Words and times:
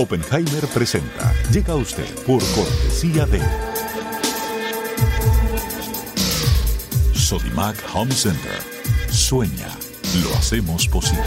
Oppenheimer 0.00 0.64
presenta. 0.68 1.34
Llega 1.52 1.72
a 1.72 1.76
usted 1.76 2.06
por 2.24 2.40
cortesía 2.54 3.26
de 3.26 3.40
Sodimac 7.12 7.76
Home 7.92 8.14
Center. 8.14 8.62
Sueña, 9.10 9.68
lo 10.22 10.32
hacemos 10.36 10.86
posible. 10.86 11.20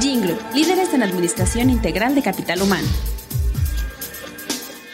Jingle, 0.00 0.36
líderes 0.52 0.92
en 0.92 1.04
administración 1.04 1.70
integral 1.70 2.16
de 2.16 2.22
capital 2.22 2.62
humano. 2.62 2.88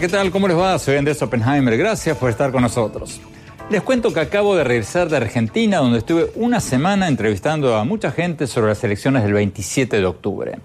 ¿Qué 0.00 0.08
tal? 0.08 0.30
¿Cómo 0.30 0.46
les 0.46 0.58
va? 0.58 0.78
Soy 0.78 0.96
Andrés 0.96 1.22
Oppenheimer. 1.22 1.74
Gracias 1.78 2.18
por 2.18 2.28
estar 2.28 2.52
con 2.52 2.60
nosotros. 2.60 3.18
Les 3.70 3.80
cuento 3.80 4.12
que 4.12 4.20
acabo 4.20 4.54
de 4.54 4.62
regresar 4.62 5.08
de 5.08 5.16
Argentina, 5.16 5.78
donde 5.78 5.98
estuve 5.98 6.30
una 6.34 6.60
semana 6.60 7.08
entrevistando 7.08 7.74
a 7.74 7.84
mucha 7.84 8.10
gente 8.10 8.46
sobre 8.46 8.68
las 8.68 8.84
elecciones 8.84 9.22
del 9.22 9.32
27 9.32 9.96
de 9.96 10.04
octubre. 10.04 10.58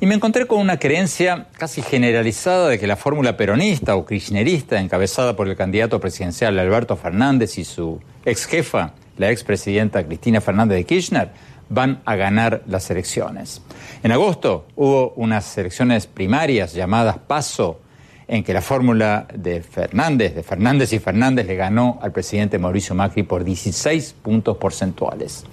Y 0.00 0.06
me 0.06 0.16
encontré 0.16 0.46
con 0.46 0.58
una 0.58 0.80
creencia 0.80 1.46
casi 1.56 1.82
generalizada 1.82 2.68
de 2.68 2.80
que 2.80 2.88
la 2.88 2.96
fórmula 2.96 3.36
peronista 3.36 3.94
o 3.94 4.04
kirchnerista, 4.04 4.80
encabezada 4.80 5.36
por 5.36 5.46
el 5.46 5.54
candidato 5.54 6.00
presidencial 6.00 6.58
Alberto 6.58 6.96
Fernández 6.96 7.56
y 7.58 7.64
su 7.64 8.00
ex 8.24 8.44
jefa, 8.46 8.94
la 9.18 9.30
expresidenta 9.30 10.04
Cristina 10.04 10.40
Fernández 10.40 10.78
de 10.78 10.84
Kirchner, 10.84 11.30
van 11.68 12.02
a 12.04 12.16
ganar 12.16 12.64
las 12.66 12.90
elecciones. 12.90 13.62
En 14.02 14.10
agosto 14.10 14.66
hubo 14.74 15.12
unas 15.14 15.56
elecciones 15.58 16.08
primarias 16.08 16.74
llamadas 16.74 17.18
PASO 17.18 17.83
en 18.28 18.42
que 18.42 18.52
la 18.52 18.60
fórmula 18.60 19.26
de 19.34 19.62
Fernández, 19.62 20.34
de 20.34 20.42
Fernández 20.42 20.92
y 20.92 20.98
Fernández 20.98 21.46
le 21.46 21.56
ganó 21.56 21.98
al 22.02 22.12
presidente 22.12 22.58
Mauricio 22.58 22.94
Macri 22.94 23.22
por 23.22 23.44
16 23.44 24.14
puntos 24.22 24.56
porcentuales. 24.56 25.44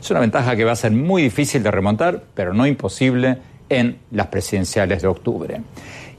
Es 0.00 0.10
una 0.10 0.20
ventaja 0.20 0.56
que 0.56 0.64
va 0.64 0.72
a 0.72 0.76
ser 0.76 0.92
muy 0.92 1.22
difícil 1.22 1.62
de 1.62 1.70
remontar, 1.70 2.22
pero 2.34 2.52
no 2.52 2.66
imposible 2.66 3.38
en 3.68 3.98
las 4.10 4.28
presidenciales 4.28 5.02
de 5.02 5.08
octubre. 5.08 5.60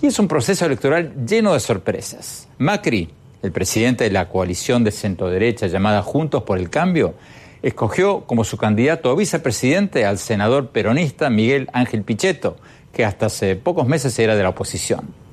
Y 0.01 0.07
es 0.07 0.19
un 0.19 0.27
proceso 0.27 0.65
electoral 0.65 1.13
lleno 1.25 1.53
de 1.53 1.59
sorpresas. 1.59 2.47
Macri, 2.57 3.09
el 3.41 3.51
presidente 3.51 4.03
de 4.03 4.11
la 4.11 4.29
coalición 4.29 4.83
de 4.83 4.91
centro-derecha 4.91 5.67
llamada 5.67 6.01
Juntos 6.01 6.43
por 6.43 6.57
el 6.57 6.69
Cambio, 6.69 7.15
escogió 7.61 8.21
como 8.25 8.43
su 8.43 8.57
candidato 8.57 9.09
a 9.09 9.15
vicepresidente 9.15 10.05
al 10.05 10.17
senador 10.17 10.69
peronista 10.69 11.29
Miguel 11.29 11.69
Ángel 11.73 12.03
Pichetto, 12.03 12.57
que 12.93 13.05
hasta 13.05 13.27
hace 13.27 13.55
pocos 13.55 13.87
meses 13.87 14.17
era 14.19 14.35
de 14.35 14.43
la 14.43 14.49
oposición. 14.49 15.26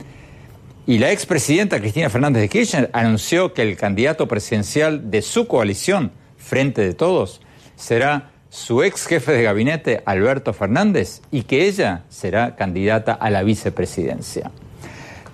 Y 0.86 0.98
la 0.98 1.12
expresidenta 1.12 1.80
Cristina 1.80 2.10
Fernández 2.10 2.42
de 2.42 2.48
Kirchner 2.50 2.90
anunció 2.92 3.54
que 3.54 3.62
el 3.62 3.76
candidato 3.76 4.28
presidencial 4.28 5.10
de 5.10 5.22
su 5.22 5.46
coalición, 5.46 6.12
Frente 6.36 6.82
de 6.82 6.92
Todos, 6.92 7.40
será 7.74 8.32
su 8.50 8.82
ex 8.82 9.06
jefe 9.06 9.32
de 9.32 9.42
gabinete, 9.42 10.02
Alberto 10.04 10.52
Fernández, 10.52 11.22
y 11.30 11.44
que 11.44 11.66
ella 11.66 12.02
será 12.10 12.54
candidata 12.54 13.14
a 13.14 13.30
la 13.30 13.42
vicepresidencia. 13.42 14.50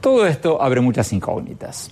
Todo 0.00 0.26
esto 0.28 0.62
abre 0.62 0.80
muchas 0.80 1.12
incógnitas. 1.12 1.90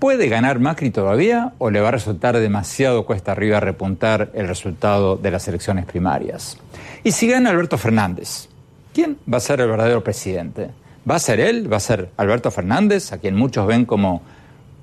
¿Puede 0.00 0.28
ganar 0.28 0.58
Macri 0.58 0.90
todavía 0.90 1.52
o 1.58 1.70
le 1.70 1.80
va 1.80 1.88
a 1.88 1.92
resultar 1.92 2.36
demasiado 2.36 3.06
cuesta 3.06 3.30
arriba 3.30 3.60
repuntar 3.60 4.30
el 4.34 4.48
resultado 4.48 5.16
de 5.16 5.30
las 5.30 5.46
elecciones 5.46 5.86
primarias? 5.86 6.58
Y 7.04 7.12
si 7.12 7.28
gana 7.28 7.50
Alberto 7.50 7.78
Fernández, 7.78 8.48
¿quién 8.92 9.18
va 9.32 9.38
a 9.38 9.40
ser 9.40 9.60
el 9.60 9.68
verdadero 9.68 10.02
presidente? 10.02 10.70
¿Va 11.08 11.14
a 11.14 11.18
ser 11.18 11.40
él? 11.40 11.72
¿Va 11.72 11.78
a 11.78 11.80
ser 11.80 12.10
Alberto 12.16 12.50
Fernández, 12.50 13.12
a 13.12 13.18
quien 13.18 13.34
muchos 13.34 13.66
ven 13.66 13.86
como 13.86 14.20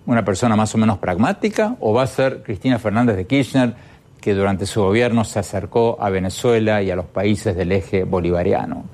una 0.07 0.25
persona 0.25 0.55
más 0.55 0.73
o 0.73 0.77
menos 0.77 0.97
pragmática? 0.97 1.75
¿O 1.79 1.93
va 1.93 2.03
a 2.03 2.07
ser 2.07 2.41
Cristina 2.41 2.79
Fernández 2.79 3.15
de 3.15 3.27
Kirchner, 3.27 3.75
que 4.21 4.33
durante 4.33 4.65
su 4.65 4.81
gobierno 4.81 5.23
se 5.23 5.37
acercó 5.37 5.97
a 6.01 6.09
Venezuela 6.09 6.81
y 6.81 6.89
a 6.89 6.95
los 6.95 7.05
países 7.05 7.55
del 7.55 7.71
eje 7.71 8.05
bolivariano? 8.05 8.85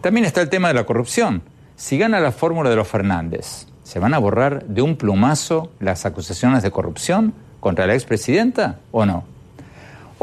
También 0.00 0.24
está 0.24 0.40
el 0.40 0.48
tema 0.48 0.68
de 0.68 0.74
la 0.74 0.84
corrupción. 0.84 1.42
Si 1.76 1.98
gana 1.98 2.18
la 2.20 2.32
fórmula 2.32 2.70
de 2.70 2.76
los 2.76 2.88
Fernández, 2.88 3.66
¿se 3.82 3.98
van 3.98 4.14
a 4.14 4.18
borrar 4.18 4.64
de 4.64 4.80
un 4.80 4.96
plumazo 4.96 5.70
las 5.80 6.06
acusaciones 6.06 6.62
de 6.62 6.70
corrupción 6.70 7.34
contra 7.60 7.86
la 7.86 7.94
expresidenta 7.94 8.78
o 8.90 9.04
no? 9.04 9.33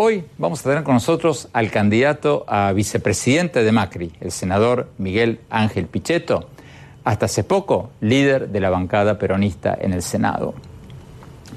Hoy 0.03 0.23
vamos 0.39 0.62
a 0.62 0.69
tener 0.69 0.84
con 0.84 0.95
nosotros 0.95 1.47
al 1.53 1.69
candidato 1.69 2.44
a 2.47 2.72
vicepresidente 2.73 3.63
de 3.63 3.72
Macri, 3.72 4.12
el 4.19 4.31
senador 4.31 4.89
Miguel 4.97 5.41
Ángel 5.51 5.85
Pichetto, 5.85 6.50
hasta 7.03 7.28
hace 7.28 7.44
poco 7.44 7.91
líder 8.01 8.50
de 8.50 8.59
la 8.62 8.72
bancada 8.72 9.19
peronista 9.19 9.78
en 9.79 9.94
el 9.94 10.01
Senado. 10.01 10.56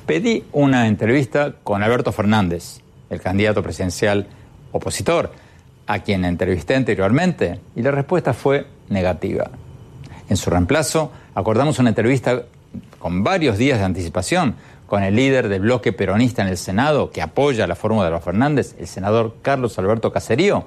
Pedí 0.04 0.44
una 0.52 0.88
entrevista 0.88 1.54
con 1.64 1.82
Alberto 1.82 2.12
Fernández, 2.12 2.82
el 3.08 3.22
candidato 3.22 3.62
presidencial 3.62 4.26
opositor, 4.72 5.32
a 5.86 6.00
quien 6.00 6.26
entrevisté 6.26 6.74
anteriormente, 6.74 7.60
y 7.74 7.80
la 7.80 7.92
respuesta 7.92 8.34
fue 8.34 8.66
negativa. 8.90 9.52
En 10.28 10.36
su 10.36 10.50
reemplazo, 10.50 11.10
acordamos 11.34 11.78
una 11.78 11.88
entrevista 11.88 12.42
con 12.98 13.24
varios 13.24 13.56
días 13.56 13.78
de 13.78 13.86
anticipación 13.86 14.56
con 14.86 15.02
el 15.02 15.16
líder 15.16 15.48
del 15.48 15.62
bloque 15.62 15.92
peronista 15.92 16.42
en 16.42 16.48
el 16.48 16.56
Senado, 16.56 17.10
que 17.10 17.22
apoya 17.22 17.66
la 17.66 17.74
fórmula 17.74 18.06
de 18.06 18.10
los 18.10 18.22
Fernández, 18.22 18.74
el 18.78 18.86
senador 18.86 19.36
Carlos 19.42 19.78
Alberto 19.78 20.12
Caserío, 20.12 20.66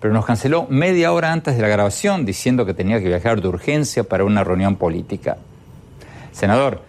pero 0.00 0.12
nos 0.12 0.26
canceló 0.26 0.66
media 0.68 1.12
hora 1.12 1.32
antes 1.32 1.56
de 1.56 1.62
la 1.62 1.68
grabación 1.68 2.24
diciendo 2.24 2.66
que 2.66 2.74
tenía 2.74 3.00
que 3.00 3.06
viajar 3.06 3.40
de 3.40 3.48
urgencia 3.48 4.02
para 4.02 4.24
una 4.24 4.42
reunión 4.42 4.74
política. 4.76 5.36
Senador, 6.32 6.82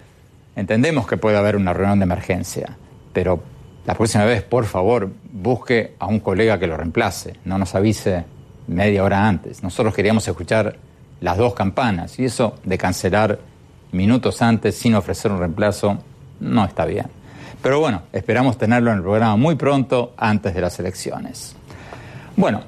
entendemos 0.55 1.05
que 1.05 1.17
puede 1.17 1.37
haber 1.37 1.55
una 1.55 1.73
reunión 1.73 1.99
de 1.99 2.05
emergencia, 2.05 2.75
pero 3.13 3.43
la 3.85 3.93
próxima 3.93 4.25
vez, 4.25 4.41
por 4.41 4.65
favor, 4.65 5.11
busque 5.31 5.93
a 5.99 6.07
un 6.07 6.19
colega 6.21 6.57
que 6.57 6.65
lo 6.65 6.75
reemplace, 6.75 7.35
no 7.45 7.57
nos 7.59 7.75
avise 7.75 8.25
media 8.67 9.03
hora 9.03 9.27
antes. 9.27 9.61
Nosotros 9.61 9.93
queríamos 9.93 10.27
escuchar 10.27 10.77
las 11.21 11.37
dos 11.37 11.53
campanas 11.53 12.17
y 12.17 12.25
eso 12.25 12.55
de 12.63 12.77
cancelar 12.77 13.39
minutos 13.91 14.41
antes 14.41 14.75
sin 14.75 14.95
ofrecer 14.95 15.31
un 15.31 15.39
reemplazo 15.39 15.99
no 16.39 16.65
está 16.65 16.85
bien. 16.85 17.07
Pero 17.61 17.79
bueno, 17.79 18.03
esperamos 18.11 18.57
tenerlo 18.57 18.91
en 18.91 18.97
el 18.97 19.03
programa 19.03 19.35
muy 19.35 19.55
pronto, 19.55 20.13
antes 20.17 20.53
de 20.53 20.61
las 20.61 20.79
elecciones. 20.79 21.55
Bueno, 22.35 22.63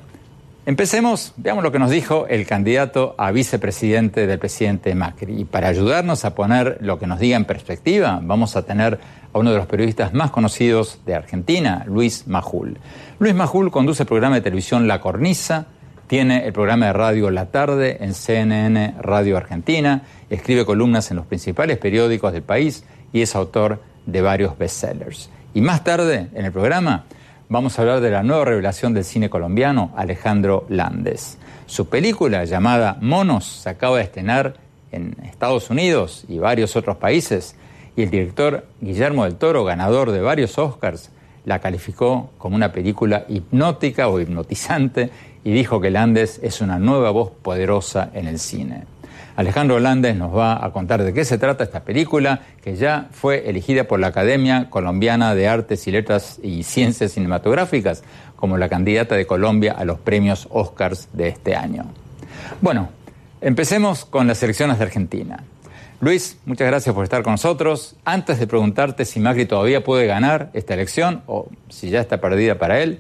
Empecemos, 0.68 1.34
veamos 1.38 1.64
lo 1.64 1.72
que 1.72 1.78
nos 1.78 1.92
dijo 1.92 2.26
el 2.28 2.48
candidato 2.48 3.14
a 3.20 3.30
vicepresidente 3.30 4.26
del 4.26 4.40
presidente 4.40 4.96
Macri. 4.96 5.42
Y 5.42 5.46
para 5.46 5.68
ayudarnos 5.68 6.26
a 6.26 6.34
poner 6.34 6.80
lo 6.82 6.98
que 6.98 7.06
nos 7.06 7.20
diga 7.20 7.38
en 7.38 7.46
perspectiva, 7.46 8.20
vamos 8.24 8.56
a 8.56 8.64
tener 8.64 9.00
a 9.32 9.38
uno 9.38 9.52
de 9.52 9.58
los 9.58 9.68
periodistas 9.68 10.16
más 10.16 10.32
conocidos 10.32 11.02
de 11.06 11.14
Argentina, 11.14 11.84
Luis 11.86 12.26
Majul. 12.26 12.80
Luis 13.20 13.36
Majul 13.36 13.70
conduce 13.70 14.02
el 14.02 14.08
programa 14.08 14.38
de 14.38 14.42
televisión 14.42 14.88
La 14.88 15.02
Cornisa, 15.02 15.68
tiene 16.08 16.48
el 16.48 16.54
programa 16.54 16.88
de 16.88 16.94
radio 16.94 17.30
La 17.30 17.46
Tarde 17.52 17.98
en 18.00 18.16
CNN 18.16 18.96
Radio 19.00 19.38
Argentina, 19.38 20.02
escribe 20.32 20.66
columnas 20.66 21.12
en 21.12 21.18
los 21.18 21.28
principales 21.28 21.78
periódicos 21.78 22.34
del 22.34 22.42
país 22.42 22.86
y 23.16 23.22
es 23.22 23.34
autor 23.34 23.80
de 24.06 24.22
varios 24.22 24.58
bestsellers. 24.58 25.30
Y 25.54 25.62
más 25.62 25.86
tarde, 25.86 26.28
en 26.34 26.44
el 26.44 26.52
programa, 26.52 27.06
vamos 27.48 27.80
a 27.80 27.82
hablar 27.82 28.02
de 28.02 28.12
la 28.12 28.24
nueva 28.24 28.44
revelación 28.44 28.94
del 28.94 29.06
cine 29.06 29.30
colombiano, 29.30 29.94
Alejandro 29.96 30.66
Landes. 30.68 31.38
Su 31.66 31.88
película 31.88 32.44
llamada 32.44 32.98
Monos 33.00 33.46
se 33.46 33.70
acaba 33.70 34.00
de 34.00 34.04
estrenar 34.04 34.56
en 34.92 35.16
Estados 35.24 35.70
Unidos 35.70 36.26
y 36.28 36.40
varios 36.40 36.76
otros 36.76 36.98
países 36.98 37.56
y 37.96 38.04
el 38.04 38.10
director 38.10 38.66
Guillermo 38.82 39.24
del 39.24 39.38
Toro, 39.38 39.64
ganador 39.64 40.12
de 40.12 40.20
varios 40.20 40.58
Oscars, 40.58 41.10
la 41.46 41.60
calificó 41.60 42.32
como 42.38 42.58
una 42.58 42.74
película 42.74 43.24
hipnótica 43.30 44.10
o 44.10 44.20
hipnotizante 44.20 45.10
y 45.46 45.54
dijo 45.54 45.80
que 45.80 45.90
Landes 45.90 46.42
es 46.44 46.60
una 46.60 46.80
nueva 46.80 47.12
voz 47.12 47.32
poderosa 47.42 48.10
en 48.14 48.28
el 48.28 48.40
cine. 48.40 48.84
Alejandro 49.36 49.80
Landes 49.80 50.16
nos 50.16 50.36
va 50.36 50.66
a 50.66 50.72
contar 50.72 51.04
de 51.04 51.14
qué 51.14 51.26
se 51.26 51.38
trata 51.38 51.64
esta 51.64 51.84
película, 51.84 52.42
que 52.64 52.76
ya 52.76 53.10
fue 53.12 53.50
elegida 53.50 53.84
por 53.84 54.00
la 54.00 54.08
Academia 54.08 54.70
Colombiana 54.70 55.36
de 55.36 55.48
Artes 55.48 55.88
y 55.88 55.92
Letras 55.92 56.40
y 56.42 56.64
Ciencias 56.64 57.12
Cinematográficas 57.12 58.04
como 58.36 58.58
la 58.58 58.70
candidata 58.70 59.16
de 59.16 59.28
Colombia 59.28 59.74
a 59.74 59.84
los 59.84 60.00
premios 60.00 60.48
Oscars 60.52 61.10
de 61.12 61.28
este 61.28 61.56
año. 61.56 61.86
Bueno, 62.62 62.90
empecemos 63.42 64.06
con 64.06 64.28
las 64.28 64.42
elecciones 64.42 64.78
de 64.78 64.86
Argentina. 64.86 65.44
Luis, 66.00 66.38
muchas 66.46 66.68
gracias 66.68 66.94
por 66.96 67.04
estar 67.04 67.24
con 67.24 67.34
nosotros. 67.34 67.96
Antes 68.06 68.40
de 68.40 68.48
preguntarte 68.48 69.04
si 69.04 69.20
Macri 69.20 69.46
todavía 69.46 69.84
puede 69.84 70.06
ganar 70.06 70.50
esta 70.54 70.74
elección 70.74 71.24
o 71.26 71.48
si 71.70 71.90
ya 71.90 72.00
está 72.00 72.22
perdida 72.22 72.58
para 72.58 72.82
él, 72.82 73.00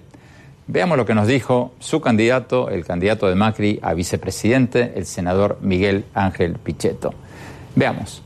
Veamos 0.67 0.97
lo 0.97 1.06
que 1.06 1.13
nos 1.13 1.27
dijo 1.27 1.75
su 1.79 2.01
candidato, 2.01 2.69
el 2.71 2.85
candidato 2.85 3.27
de 3.27 3.35
Macri 3.35 3.79
a 3.83 3.94
vicepresidente, 3.94 4.94
el 4.95 5.06
senador 5.06 5.59
Miguel 5.62 6.06
Ángel 6.15 6.53
Pichetto. 6.53 7.13
Veamos. 7.75 8.23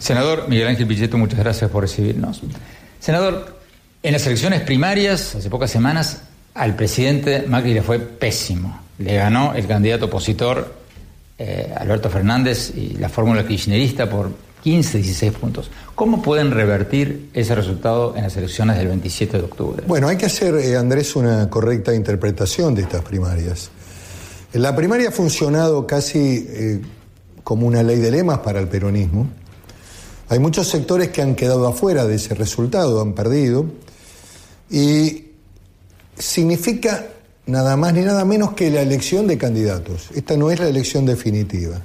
Senador 0.00 0.48
Miguel 0.48 0.66
Ángel 0.66 0.88
Pichetto, 0.88 1.16
muchas 1.16 1.38
gracias 1.38 1.70
por 1.70 1.82
recibirnos. 1.82 2.42
Senador, 2.98 3.60
en 4.02 4.12
las 4.12 4.26
elecciones 4.26 4.62
primarias, 4.62 5.36
hace 5.36 5.48
pocas 5.48 5.70
semanas, 5.70 6.22
al 6.54 6.74
presidente 6.74 7.44
Macri 7.46 7.72
le 7.72 7.82
fue 7.82 8.00
pésimo. 8.00 8.80
Le 8.98 9.14
ganó 9.14 9.54
el 9.54 9.68
candidato 9.68 10.06
opositor 10.06 10.74
eh, 11.38 11.72
Alberto 11.76 12.10
Fernández 12.10 12.72
y 12.76 12.94
la 12.94 13.08
fórmula 13.08 13.46
kirchnerista 13.46 14.10
por 14.10 14.47
15, 14.62 14.98
16 14.98 15.32
puntos. 15.32 15.70
¿Cómo 15.94 16.22
pueden 16.22 16.50
revertir 16.50 17.30
ese 17.34 17.54
resultado 17.54 18.14
en 18.16 18.22
las 18.22 18.36
elecciones 18.36 18.76
del 18.78 18.88
27 18.88 19.38
de 19.38 19.44
octubre? 19.44 19.84
Bueno, 19.86 20.08
hay 20.08 20.16
que 20.16 20.26
hacer, 20.26 20.54
eh, 20.56 20.76
Andrés, 20.76 21.16
una 21.16 21.48
correcta 21.48 21.94
interpretación 21.94 22.74
de 22.74 22.82
estas 22.82 23.02
primarias. 23.02 23.70
La 24.52 24.74
primaria 24.74 25.08
ha 25.08 25.12
funcionado 25.12 25.86
casi 25.86 26.46
eh, 26.48 26.80
como 27.44 27.66
una 27.66 27.82
ley 27.82 27.98
de 27.98 28.10
lemas 28.10 28.38
para 28.38 28.60
el 28.60 28.68
peronismo. 28.68 29.28
Hay 30.28 30.38
muchos 30.38 30.68
sectores 30.68 31.08
que 31.08 31.22
han 31.22 31.34
quedado 31.34 31.66
afuera 31.66 32.06
de 32.06 32.16
ese 32.16 32.34
resultado, 32.34 33.00
han 33.00 33.14
perdido. 33.14 33.66
Y 34.70 35.28
significa 36.18 37.06
nada 37.46 37.76
más 37.76 37.94
ni 37.94 38.02
nada 38.02 38.24
menos 38.24 38.52
que 38.52 38.70
la 38.70 38.82
elección 38.82 39.26
de 39.26 39.38
candidatos. 39.38 40.10
Esta 40.14 40.36
no 40.36 40.50
es 40.50 40.60
la 40.60 40.68
elección 40.68 41.06
definitiva. 41.06 41.80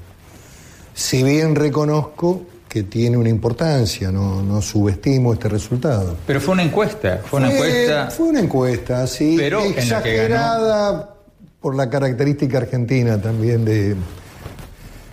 Si 0.94 1.24
bien 1.24 1.56
reconozco 1.56 2.46
que 2.74 2.82
tiene 2.82 3.18
una 3.18 3.30
importancia, 3.30 4.12
no, 4.12 4.60
subestimo 4.60 5.32
este 5.32 5.48
resultado. 5.48 6.18
Pero 6.26 6.42
fue 6.42 6.56
una 6.56 6.64
encuesta, 6.64 7.22
fue, 7.24 7.40
una 7.40 7.54
encuesta. 7.54 8.10
Fue 8.10 8.26
una 8.30 8.40
encuesta, 8.40 9.06
sí, 9.06 9.36
pero 9.38 9.62
exagerada 9.62 11.14
por 11.62 11.76
la 11.76 11.88
característica 11.88 12.58
argentina 12.58 13.22
también 13.22 13.64
de. 13.64 13.96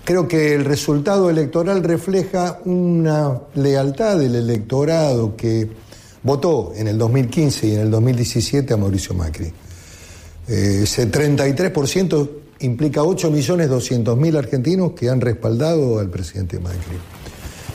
Creo 0.05 0.27
que 0.27 0.55
el 0.55 0.65
resultado 0.65 1.29
electoral 1.29 1.85
refleja 1.85 2.61
una 2.65 3.39
lealtad 3.55 4.17
del 4.17 4.37
electorado 4.37 5.37
que 5.37 5.69
votó 6.23 6.73
en 6.75 6.89
el 6.89 6.97
2015 6.97 7.67
y 7.67 7.75
en 7.75 7.81
el 7.81 7.91
2017 7.91 8.73
a 8.73 8.79
Mauricio 8.79 9.15
Macri. 9.15 9.53
Eh, 10.49 10.81
ese 10.85 11.11
33% 11.11 12.31
implica 12.61 13.03
8.200.000 13.03 14.39
argentinos 14.39 14.93
que 14.93 15.11
han 15.11 15.21
respaldado 15.21 15.99
al 15.99 16.09
presidente 16.09 16.59
Macri. 16.59 17.20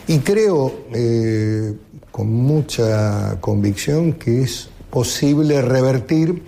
Y 0.08 0.20
creo 0.20 0.72
eh, 0.94 1.74
con 2.12 2.32
mucha 2.32 3.38
convicción 3.42 4.14
que 4.14 4.44
es 4.44 4.70
posible 4.90 5.62
revertir 5.62 6.44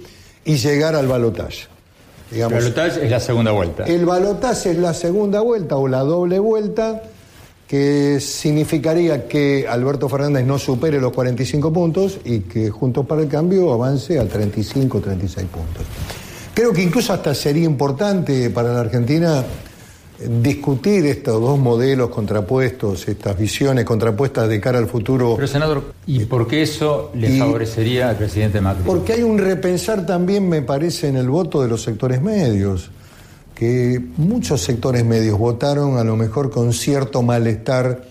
y 0.46 0.56
llegar 0.56 0.96
al 0.96 1.08
balotaje. 1.08 1.68
el 2.32 2.48
balotaje 2.48 3.04
es 3.04 3.12
la 3.12 3.20
segunda 3.20 3.52
vuelta. 3.52 3.84
El 3.86 4.06
balotaje 4.06 4.72
es 4.72 4.78
la 4.78 4.94
segunda 4.94 5.42
vuelta 5.42 5.76
o 5.76 5.88
la 5.88 6.00
doble 6.00 6.40
vuelta, 6.40 7.02
que 7.68 8.20
significaría 8.22 9.28
que 9.28 9.68
Alberto 9.68 10.08
Fernández 10.08 10.46
no 10.46 10.58
supere 10.58 11.02
los 11.02 11.12
45 11.12 11.74
puntos 11.74 12.20
y 12.24 12.40
que 12.42 12.70
Juntos 12.70 13.06
para 13.06 13.24
el 13.24 13.28
Cambio 13.28 13.74
avance 13.74 14.18
a 14.20 14.26
35 14.26 15.02
36 15.02 15.48
puntos. 15.48 15.84
Creo 16.54 16.72
que 16.72 16.82
incluso 16.82 17.12
hasta 17.12 17.36
sería 17.36 17.66
importante 17.66 18.50
para 18.52 18.72
la 18.72 18.80
Argentina 18.80 19.44
discutir 20.20 21.06
estos 21.06 21.40
dos 21.40 21.60
modelos 21.60 22.10
contrapuestos, 22.10 23.08
estas 23.08 23.38
visiones 23.38 23.86
contrapuestas 23.86 24.50
de 24.50 24.60
cara 24.60 24.80
al 24.80 24.88
futuro. 24.88 25.36
Pero 25.36 25.48
senador, 25.48 25.94
¿y 26.08 26.26
por 26.26 26.48
qué 26.48 26.64
eso 26.64 27.12
le 27.14 27.38
favorecería 27.38 28.10
al 28.10 28.16
presidente 28.16 28.60
Macri? 28.60 28.84
Porque 28.84 29.14
hay 29.14 29.24
un 29.24 29.38
repensar 29.38 30.06
también, 30.06 30.50
me 30.50 30.62
parece, 30.64 31.08
en 31.08 31.18
el 31.18 31.30
voto 31.30 31.62
de 31.62 31.68
los 31.68 31.84
sectores 31.84 32.22
medios, 32.22 32.90
que 33.54 34.02
muchos 34.18 34.62
sectores 34.62 35.06
medios 35.06 35.38
votaron 35.38 35.98
a 35.98 36.04
lo 36.04 36.16
mejor 36.16 36.50
con 36.50 36.74
cierto 36.74 37.22
malestar 37.22 38.04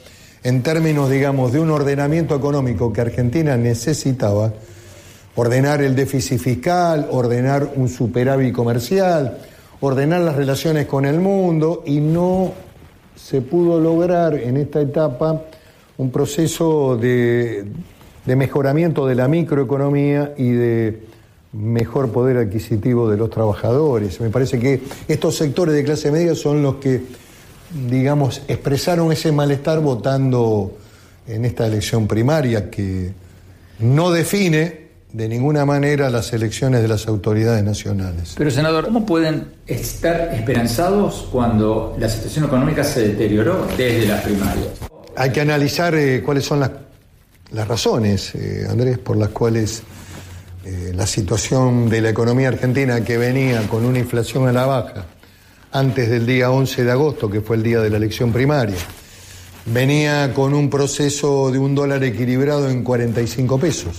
en 0.43 0.63
términos, 0.63 1.11
digamos, 1.11 1.53
de 1.53 1.59
un 1.59 1.71
ordenamiento 1.71 2.37
económico 2.37 2.93
que 2.93 3.01
Argentina 3.01 3.57
necesitaba, 3.57 4.53
ordenar 5.35 5.83
el 5.83 5.97
déficit 5.97 6.39
fiscal, 6.39 7.09
ordenar 7.11 7.73
un 7.75 7.89
superávit 7.89 8.55
comercial, 8.55 9.39
ordenar 9.81 10.21
las 10.23 10.37
relaciones 10.37 10.87
con 10.87 11.05
el 11.05 11.21
mundo 11.21 11.83
y 11.87 12.01
no 12.01 12.53
se 13.15 13.41
pudo 13.41 13.81
lograr 13.81 14.35
en 14.35 14.57
esta 14.57 14.81
etapa 14.81 15.43
un 15.99 16.11
proceso 16.11 16.97
de, 16.97 17.67
mejoramiento 18.25 19.07
de 19.07 19.15
la 19.15 19.29
microeconomía 19.29 20.35
y 20.37 20.51
de 20.51 21.03
mejor 21.53 22.11
poder 22.11 22.37
adquisitivo 22.37 23.09
de 23.09 23.17
los 23.17 23.31
trabajadores. 23.31 24.21
Me 24.21 24.31
parece 24.31 24.59
que 24.59 24.83
estos 25.09 25.37
sectores 25.37 25.75
de 25.75 25.85
clase 25.85 26.13
media 26.13 26.35
son 26.35 26.63
los 26.63 26.77
que, 26.77 27.03
digamos, 27.89 28.43
expresaron 28.49 29.11
ese 29.11 29.33
malestar 29.33 29.81
votando 29.81 30.77
en 31.27 31.45
esta 31.45 31.67
elección 31.67 32.07
primaria 32.07 32.71
que 32.71 33.13
no 33.79 34.11
define 34.11 34.86
de 35.17 35.31
ninguna 35.31 35.65
manera 35.65 36.11
las 36.11 36.31
elecciones 36.35 36.83
de 36.83 36.89
las 36.89 37.09
autoridades 37.09 37.65
nacionales. 37.65 38.35
Pero, 38.37 38.51
senador, 38.51 38.85
¿cómo 38.85 39.07
pueden 39.07 39.47
estar 39.67 40.35
esperanzados 40.35 41.29
cuando 41.33 41.97
la 41.99 42.07
situación 42.11 42.45
económica 42.45 42.85
se 42.85 43.09
deterioró 43.09 43.67
desde 43.79 44.07
las 44.09 44.23
primarias? 44.23 44.69
Hay 45.17 45.31
que 45.31 45.41
analizar 45.41 45.95
eh, 45.95 46.23
cuáles 46.23 46.45
son 46.45 46.61
las, 46.61 46.71
las 47.51 47.67
razones, 47.67 48.35
eh, 48.35 48.67
Andrés, 48.69 48.99
por 48.99 49.17
las 49.17 49.31
cuales 49.31 49.83
eh, 50.67 50.93
la 50.95 51.07
situación 51.07 51.89
de 51.89 52.03
la 52.03 52.11
economía 52.11 52.49
argentina 52.49 53.03
que 53.03 53.17
venía 53.17 53.67
con 53.69 53.87
una 53.87 53.99
inflación 53.99 54.47
a 54.47 54.53
la 54.53 54.67
baja 54.67 55.07
antes 55.73 56.11
del 56.11 56.27
día 56.27 56.51
11 56.51 56.85
de 56.85 56.93
agosto, 56.93 57.31
que 57.31 57.41
fue 57.41 57.57
el 57.57 57.63
día 57.63 57.81
de 57.81 57.89
la 57.89 57.97
elección 57.97 58.35
primaria, 58.35 58.77
venía 59.65 60.35
con 60.35 60.53
un 60.53 60.69
proceso 60.69 61.51
de 61.51 61.59
un 61.59 61.75
dólar 61.75 62.05
equilibrado 62.05 62.69
en 62.69 62.85
45 62.85 63.59
pesos 63.59 63.95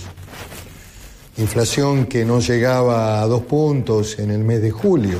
inflación 1.38 2.06
que 2.06 2.24
no 2.24 2.40
llegaba 2.40 3.22
a 3.22 3.26
dos 3.26 3.42
puntos 3.42 4.18
en 4.18 4.30
el 4.30 4.40
mes 4.40 4.60
de 4.60 4.70
julio, 4.70 5.18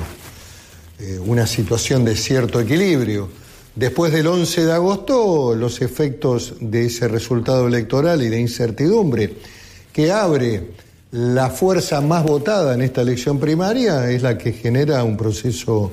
eh, 0.98 1.18
una 1.24 1.46
situación 1.46 2.04
de 2.04 2.16
cierto 2.16 2.60
equilibrio. 2.60 3.28
Después 3.74 4.12
del 4.12 4.26
11 4.26 4.66
de 4.66 4.72
agosto, 4.72 5.54
los 5.54 5.80
efectos 5.80 6.54
de 6.60 6.86
ese 6.86 7.06
resultado 7.06 7.68
electoral 7.68 8.20
y 8.22 8.28
de 8.28 8.40
incertidumbre 8.40 9.34
que 9.92 10.10
abre 10.10 10.72
la 11.12 11.50
fuerza 11.50 12.00
más 12.00 12.24
votada 12.24 12.74
en 12.74 12.82
esta 12.82 13.02
elección 13.02 13.38
primaria 13.38 14.10
es 14.10 14.22
la 14.22 14.36
que 14.36 14.52
genera 14.52 15.04
un 15.04 15.16
proceso 15.16 15.92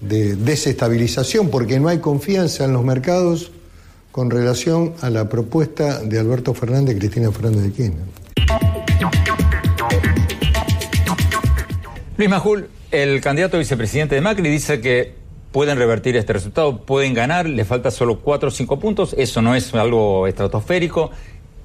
de 0.00 0.34
desestabilización 0.34 1.48
porque 1.48 1.78
no 1.78 1.88
hay 1.88 1.98
confianza 1.98 2.64
en 2.64 2.72
los 2.72 2.82
mercados 2.82 3.52
con 4.10 4.30
relación 4.30 4.94
a 5.00 5.10
la 5.10 5.28
propuesta 5.28 6.00
de 6.00 6.18
Alberto 6.18 6.54
Fernández 6.54 6.96
y 6.96 6.98
Cristina 6.98 7.30
Fernández 7.30 7.62
de 7.64 7.72
Kirchner. 7.72 8.81
Luis 12.22 12.30
Majul, 12.30 12.68
el 12.92 13.20
candidato 13.20 13.58
vicepresidente 13.58 14.14
de 14.14 14.20
Macri 14.20 14.48
dice 14.48 14.80
que 14.80 15.12
pueden 15.50 15.76
revertir 15.76 16.16
este 16.16 16.32
resultado, 16.32 16.78
pueden 16.78 17.14
ganar, 17.14 17.48
le 17.48 17.64
falta 17.64 17.90
solo 17.90 18.20
4 18.20 18.46
o 18.46 18.52
5 18.52 18.78
puntos, 18.78 19.12
eso 19.18 19.42
no 19.42 19.56
es 19.56 19.74
algo 19.74 20.28
estratosférico. 20.28 21.10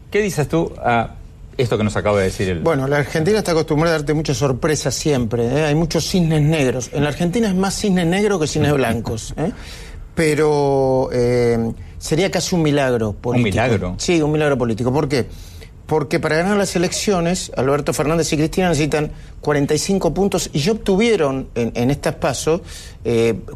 ¿Qué 0.09 0.19
dices 0.19 0.49
tú 0.49 0.73
a 0.83 1.13
esto 1.57 1.77
que 1.77 1.83
nos 1.83 1.95
acaba 1.95 2.17
de 2.17 2.23
decir 2.23 2.49
el... 2.49 2.61
Bueno, 2.61 2.87
la 2.87 2.97
Argentina 2.97 3.37
está 3.37 3.51
acostumbrada 3.51 3.97
a 3.97 3.99
darte 3.99 4.15
muchas 4.15 4.37
sorpresas 4.37 4.95
siempre, 4.95 5.45
¿eh? 5.45 5.65
hay 5.65 5.75
muchos 5.75 6.09
cisnes 6.09 6.41
negros. 6.41 6.89
En 6.91 7.03
la 7.03 7.09
Argentina 7.09 7.49
es 7.49 7.53
más 7.53 7.79
cisnes 7.79 8.07
negros 8.07 8.41
que 8.41 8.47
cisnes 8.47 8.73
blancos, 8.77 9.35
¿eh? 9.37 9.51
pero 10.15 11.09
eh, 11.13 11.71
sería 11.99 12.31
casi 12.31 12.55
un 12.55 12.63
milagro 12.63 13.13
político. 13.13 13.37
¿Un 13.37 13.43
milagro? 13.43 13.95
Sí, 13.99 14.19
un 14.23 14.31
milagro 14.31 14.57
político. 14.57 14.91
¿Por 14.91 15.07
qué? 15.07 15.27
Porque 15.87 16.19
para 16.19 16.35
ganar 16.37 16.57
las 16.57 16.75
elecciones, 16.75 17.51
Alberto 17.55 17.93
Fernández 17.93 18.31
y 18.33 18.37
Cristina 18.37 18.69
necesitan 18.69 19.11
45 19.41 20.13
puntos 20.13 20.49
y 20.53 20.59
ya 20.59 20.73
obtuvieron 20.73 21.47
en, 21.55 21.71
en 21.75 21.89
estas 21.89 22.15
pasos 22.15 22.61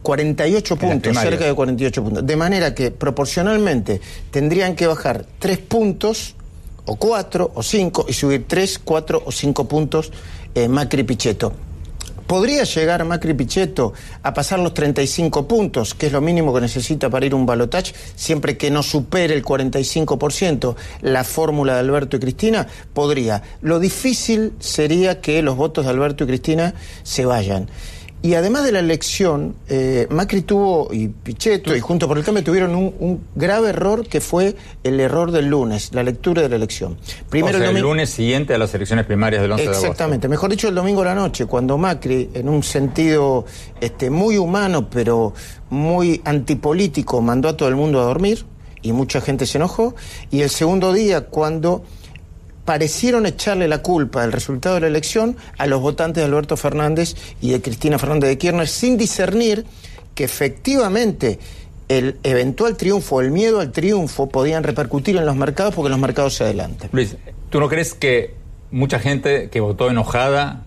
48 0.02 0.76
puntos, 0.78 1.18
cerca 1.18 1.46
de 1.46 1.54
48 1.54 2.04
puntos. 2.04 2.26
De 2.26 2.36
manera 2.38 2.74
que 2.74 2.90
proporcionalmente 2.90 4.00
tendrían 4.32 4.76
que 4.76 4.88
bajar 4.88 5.26
3 5.40 5.58
puntos 5.60 6.36
o 6.86 6.96
cuatro 6.96 7.52
o 7.56 7.64
cinco 7.64 8.06
y 8.08 8.14
subir 8.14 8.46
tres, 8.48 8.80
cuatro 8.80 9.22
o 9.26 9.32
cinco 9.32 9.68
puntos 9.68 10.12
eh, 10.56 10.68
Macri 10.68 11.04
Pichetto. 11.04 11.54
¿Podría 12.32 12.64
llegar 12.64 13.04
Macri 13.04 13.34
Pichetto 13.34 13.92
a 14.24 14.34
pasar 14.34 14.60
los 14.60 14.74
35 14.74 15.50
puntos, 15.50 15.94
que 15.94 16.06
es 16.06 16.14
lo 16.14 16.22
mínimo 16.22 16.54
que 16.54 16.62
necesita 16.62 17.10
para 17.10 17.26
ir 17.26 17.36
un 17.36 17.46
balotaje, 17.46 17.94
siempre 18.16 18.56
que 18.56 18.72
no 18.72 18.84
supere 18.84 19.34
el 19.34 19.44
45% 19.44 20.78
la 21.02 21.26
fórmula 21.26 21.74
de 21.74 21.80
Alberto 21.82 22.16
y 22.16 22.22
Cristina? 22.22 22.66
Podría. 22.94 23.44
Lo 23.60 23.80
difícil 23.80 24.54
sería 24.60 25.20
que 25.20 25.42
los 25.42 25.58
votos 25.58 25.84
de 25.84 25.92
Alberto 25.92 26.24
y 26.24 26.28
Cristina 26.28 26.74
se 27.04 27.26
vayan. 27.26 27.68
Y 28.24 28.36
además 28.36 28.64
de 28.64 28.72
la 28.72 28.80
elección, 28.80 29.56
eh, 29.68 30.06
Macri 30.12 30.44
tuvo, 30.44 30.90
y 30.94 31.08
Pichetto, 31.08 31.76
y 31.76 31.80
Junto 31.80 32.08
por 32.08 32.20
el 32.20 32.24
Cambio 32.24 32.44
tuvieron 32.44 32.76
un, 32.76 33.24
grave 33.36 33.70
error 33.70 34.08
que 34.08 34.22
fue 34.22 34.56
el 34.84 35.00
error 35.00 35.32
del 35.32 35.48
lunes, 35.48 35.90
la 35.94 36.04
lectura 36.04 36.44
de 36.44 36.50
la 36.50 36.56
elección. 36.56 36.98
Primero 37.32 37.58
el, 37.58 37.82
lunes 37.82 38.12
siguiente 38.12 38.54
a 38.54 38.60
las 38.60 38.74
elecciones 38.76 39.08
primarias 39.08 39.42
del 39.42 39.52
11 39.52 39.64
de 39.64 39.70
agosto. 39.70 39.88
Exactamente, 39.88 40.28
mejor 40.28 40.52
dicho, 40.52 40.68
el 40.68 40.76
domingo 40.76 41.02
a 41.02 41.06
la 41.06 41.16
noche, 41.16 41.48
cuando 41.48 41.80
Macri, 41.80 42.30
en 42.36 42.48
un 42.48 42.62
sentido 42.62 43.46
este, 43.80 44.12
muy 44.12 44.38
humano, 44.38 44.88
pero 44.88 45.34
muy 45.72 46.22
antipolítico, 46.24 47.22
mandó 47.22 47.50
a 47.50 47.58
todo 47.58 47.70
el 47.70 47.76
mundo 47.76 48.00
a 48.00 48.04
dormir, 48.04 48.46
y 48.84 48.92
mucha 48.92 49.20
gente 49.20 49.48
se 49.48 49.58
enojó, 49.58 49.96
y 50.30 50.42
el 50.42 50.52
segundo 50.52 50.94
día, 50.94 51.22
cuando 51.22 51.84
parecieron 52.66 53.26
echarle 53.26 53.68
la 53.68 53.80
culpa 53.80 54.22
del 54.22 54.32
resultado 54.32 54.76
de 54.76 54.82
la 54.82 54.88
elección 54.88 55.38
a 55.58 55.68
los 55.68 55.82
votantes 55.82 56.22
de 56.22 56.26
Alberto 56.26 56.58
Fernández 56.58 57.16
y 57.42 57.52
de 57.52 57.62
Cristina 57.62 57.98
Fernández 57.98 58.30
de 58.30 58.38
Kirchner 58.38 58.68
sin 58.68 58.98
discernir 58.98 59.66
que 60.16 60.24
efectivamente 60.24 61.40
el 61.88 62.18
eventual 62.24 62.78
triunfo, 62.78 63.20
el 63.20 63.32
miedo 63.32 63.60
al 63.60 63.72
triunfo 63.72 64.30
podían 64.30 64.64
repercutir 64.64 65.18
en 65.18 65.26
los 65.26 65.36
mercados 65.36 65.76
porque 65.76 65.90
los 65.90 66.00
mercados 66.00 66.36
se 66.36 66.46
adelantan. 66.46 66.90
Luis, 66.94 67.18
¿tú 67.50 67.60
no 67.60 67.68
crees 67.68 67.94
que 67.94 68.36
mucha 68.72 69.00
gente 69.00 69.50
que 69.50 69.60
votó 69.60 69.90
enojada 69.90 70.64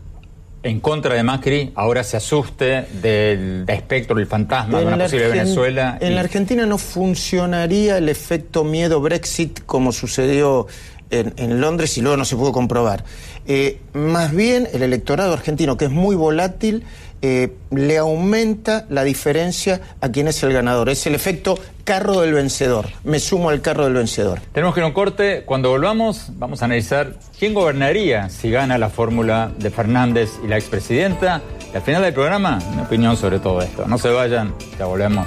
en 0.62 0.80
contra 0.80 1.14
de 1.14 1.22
Macri 1.22 1.72
ahora 1.74 2.02
se 2.04 2.16
asuste 2.16 2.86
del, 3.00 3.64
espectro, 3.68 4.16
del 4.16 4.26
fantasma 4.26 4.80
de 4.80 4.86
una 4.86 4.98
posible 4.98 5.28
Venezuela? 5.28 5.98
En 6.00 6.14
la 6.14 6.22
Argentina 6.22 6.66
no 6.66 6.78
funcionaría 6.78 7.98
el 7.98 8.08
efecto 8.08 8.64
miedo 8.64 9.00
Brexit 9.00 9.60
como 9.64 9.92
sucedió 9.92 10.66
en, 11.14 11.60
Londres 11.60 11.96
y 11.98 12.00
luego 12.00 12.16
no 12.16 12.24
se 12.24 12.36
pudo 12.36 12.52
comprobar. 12.52 13.04
Eh, 13.46 13.80
más 13.92 14.32
bien 14.32 14.68
el 14.72 14.82
electorado 14.82 15.32
argentino, 15.32 15.76
que 15.76 15.86
es 15.86 15.90
muy 15.90 16.16
volátil, 16.16 16.84
eh, 17.26 17.54
le 17.70 17.96
aumenta 17.96 18.84
la 18.90 19.02
diferencia 19.02 19.80
a 20.02 20.10
quien 20.10 20.28
es 20.28 20.42
el 20.42 20.52
ganador. 20.52 20.90
Es 20.90 21.06
el 21.06 21.14
efecto 21.14 21.58
carro 21.84 22.20
del 22.20 22.34
vencedor. 22.34 22.88
Me 23.02 23.18
sumo 23.18 23.48
al 23.48 23.62
carro 23.62 23.84
del 23.84 23.94
vencedor. 23.94 24.40
Tenemos 24.52 24.74
que 24.74 24.80
ir 24.80 24.84
a 24.84 24.88
un 24.88 24.92
corte. 24.92 25.42
Cuando 25.46 25.70
volvamos, 25.70 26.26
vamos 26.34 26.60
a 26.60 26.66
analizar 26.66 27.14
quién 27.38 27.54
gobernaría 27.54 28.28
si 28.28 28.50
gana 28.50 28.76
la 28.76 28.90
fórmula 28.90 29.50
de 29.58 29.70
Fernández 29.70 30.32
y 30.44 30.48
la 30.48 30.58
expresidenta. 30.58 31.40
Y 31.72 31.76
al 31.76 31.82
final 31.82 32.02
del 32.02 32.12
programa, 32.12 32.58
mi 32.74 32.82
opinión 32.82 33.16
sobre 33.16 33.38
todo 33.38 33.62
esto. 33.62 33.86
No 33.86 33.96
se 33.96 34.10
vayan, 34.10 34.54
ya 34.78 34.84
volvemos. 34.84 35.26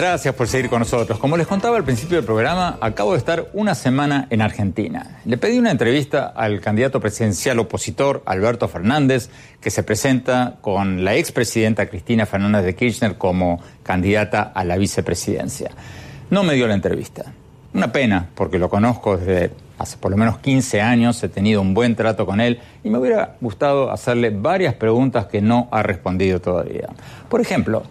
Gracias 0.00 0.34
por 0.34 0.48
seguir 0.48 0.70
con 0.70 0.78
nosotros. 0.78 1.18
Como 1.18 1.36
les 1.36 1.46
contaba 1.46 1.76
al 1.76 1.84
principio 1.84 2.16
del 2.16 2.24
programa, 2.24 2.78
acabo 2.80 3.12
de 3.12 3.18
estar 3.18 3.48
una 3.52 3.74
semana 3.74 4.28
en 4.30 4.40
Argentina. 4.40 5.20
Le 5.26 5.36
pedí 5.36 5.58
una 5.58 5.70
entrevista 5.70 6.32
al 6.34 6.62
candidato 6.62 7.00
presidencial 7.00 7.58
opositor, 7.58 8.22
Alberto 8.24 8.66
Fernández, 8.66 9.28
que 9.60 9.70
se 9.70 9.82
presenta 9.82 10.56
con 10.62 11.04
la 11.04 11.16
expresidenta 11.16 11.84
Cristina 11.84 12.24
Fernández 12.24 12.64
de 12.64 12.74
Kirchner 12.74 13.18
como 13.18 13.60
candidata 13.82 14.40
a 14.40 14.64
la 14.64 14.78
vicepresidencia. 14.78 15.70
No 16.30 16.44
me 16.44 16.54
dio 16.54 16.66
la 16.66 16.74
entrevista. 16.74 17.34
Una 17.74 17.92
pena, 17.92 18.26
porque 18.34 18.58
lo 18.58 18.70
conozco 18.70 19.18
desde 19.18 19.50
hace 19.76 19.98
por 19.98 20.10
lo 20.10 20.16
menos 20.16 20.38
15 20.38 20.80
años, 20.80 21.22
he 21.22 21.28
tenido 21.28 21.60
un 21.60 21.74
buen 21.74 21.94
trato 21.94 22.24
con 22.24 22.40
él 22.40 22.58
y 22.82 22.88
me 22.88 22.96
hubiera 22.96 23.36
gustado 23.42 23.90
hacerle 23.90 24.30
varias 24.30 24.72
preguntas 24.72 25.26
que 25.26 25.42
no 25.42 25.68
ha 25.70 25.82
respondido 25.82 26.40
todavía. 26.40 26.88
Por 27.28 27.42
ejemplo, 27.42 27.82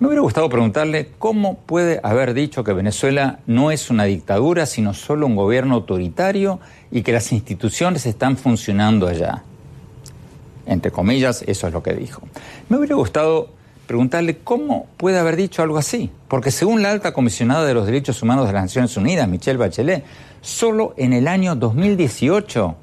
me 0.00 0.06
hubiera 0.06 0.22
gustado 0.22 0.48
preguntarle 0.48 1.10
cómo 1.18 1.58
puede 1.58 2.00
haber 2.02 2.32
dicho 2.32 2.64
que 2.64 2.72
Venezuela 2.72 3.40
no 3.46 3.70
es 3.70 3.90
una 3.90 4.04
dictadura, 4.04 4.64
sino 4.64 4.94
solo 4.94 5.26
un 5.26 5.36
gobierno 5.36 5.74
autoritario 5.74 6.58
y 6.90 7.02
que 7.02 7.12
las 7.12 7.32
instituciones 7.32 8.06
están 8.06 8.38
funcionando 8.38 9.06
allá. 9.06 9.42
Entre 10.64 10.90
comillas, 10.90 11.44
eso 11.46 11.66
es 11.66 11.72
lo 11.74 11.82
que 11.82 11.92
dijo. 11.92 12.22
Me 12.70 12.78
hubiera 12.78 12.94
gustado 12.94 13.50
preguntarle 13.86 14.38
cómo 14.38 14.86
puede 14.96 15.18
haber 15.18 15.36
dicho 15.36 15.62
algo 15.62 15.76
así, 15.76 16.10
porque 16.28 16.50
según 16.50 16.82
la 16.82 16.92
alta 16.92 17.12
comisionada 17.12 17.66
de 17.66 17.74
los 17.74 17.84
derechos 17.84 18.22
humanos 18.22 18.46
de 18.46 18.54
las 18.54 18.62
Naciones 18.62 18.96
Unidas, 18.96 19.28
Michelle 19.28 19.58
Bachelet, 19.58 20.04
solo 20.40 20.94
en 20.96 21.12
el 21.12 21.28
año 21.28 21.56
2018, 21.56 22.74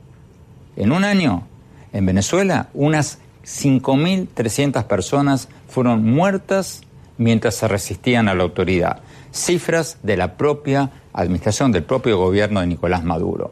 en 0.76 0.92
un 0.92 1.04
año, 1.04 1.48
en 1.94 2.06
Venezuela, 2.06 2.70
unas 2.76 3.18
5.300 3.44 4.84
personas 4.84 5.48
fueron 5.68 6.06
muertas 6.06 6.84
mientras 7.18 7.56
se 7.56 7.68
resistían 7.68 8.28
a 8.28 8.36
la 8.36 8.44
autoridad. 8.44 9.00
Cifras 9.32 9.98
de 10.04 10.18
la 10.18 10.38
propia 10.38 10.92
administración, 11.14 11.72
del 11.72 11.84
propio 11.84 12.18
gobierno 12.18 12.62
de 12.62 12.68
Nicolás 12.68 13.04
Maduro. 13.04 13.52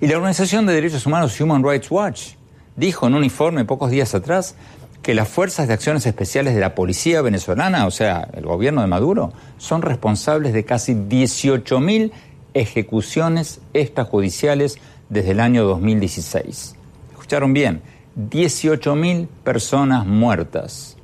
Y 0.00 0.06
la 0.06 0.16
Organización 0.16 0.66
de 0.66 0.74
Derechos 0.74 1.06
Humanos 1.06 1.40
Human 1.40 1.62
Rights 1.62 1.90
Watch 1.90 2.32
dijo 2.76 3.06
en 3.06 3.14
un 3.14 3.24
informe 3.24 3.64
pocos 3.64 3.90
días 3.90 4.14
atrás 4.14 4.56
que 5.02 5.14
las 5.14 5.28
fuerzas 5.28 5.68
de 5.68 5.74
acciones 5.74 6.06
especiales 6.06 6.54
de 6.54 6.60
la 6.60 6.74
policía 6.74 7.22
venezolana, 7.22 7.86
o 7.86 7.90
sea, 7.90 8.28
el 8.34 8.44
gobierno 8.44 8.80
de 8.82 8.86
Maduro, 8.86 9.32
son 9.58 9.82
responsables 9.82 10.52
de 10.52 10.64
casi 10.64 10.94
18.000 10.94 12.12
ejecuciones 12.54 13.60
extrajudiciales 13.74 14.78
desde 15.08 15.32
el 15.32 15.40
año 15.40 15.64
2016. 15.64 16.76
¿Escucharon 17.12 17.52
bien? 17.52 17.82
18.000 18.16 19.26
personas 19.42 20.06
muertas. 20.06 20.96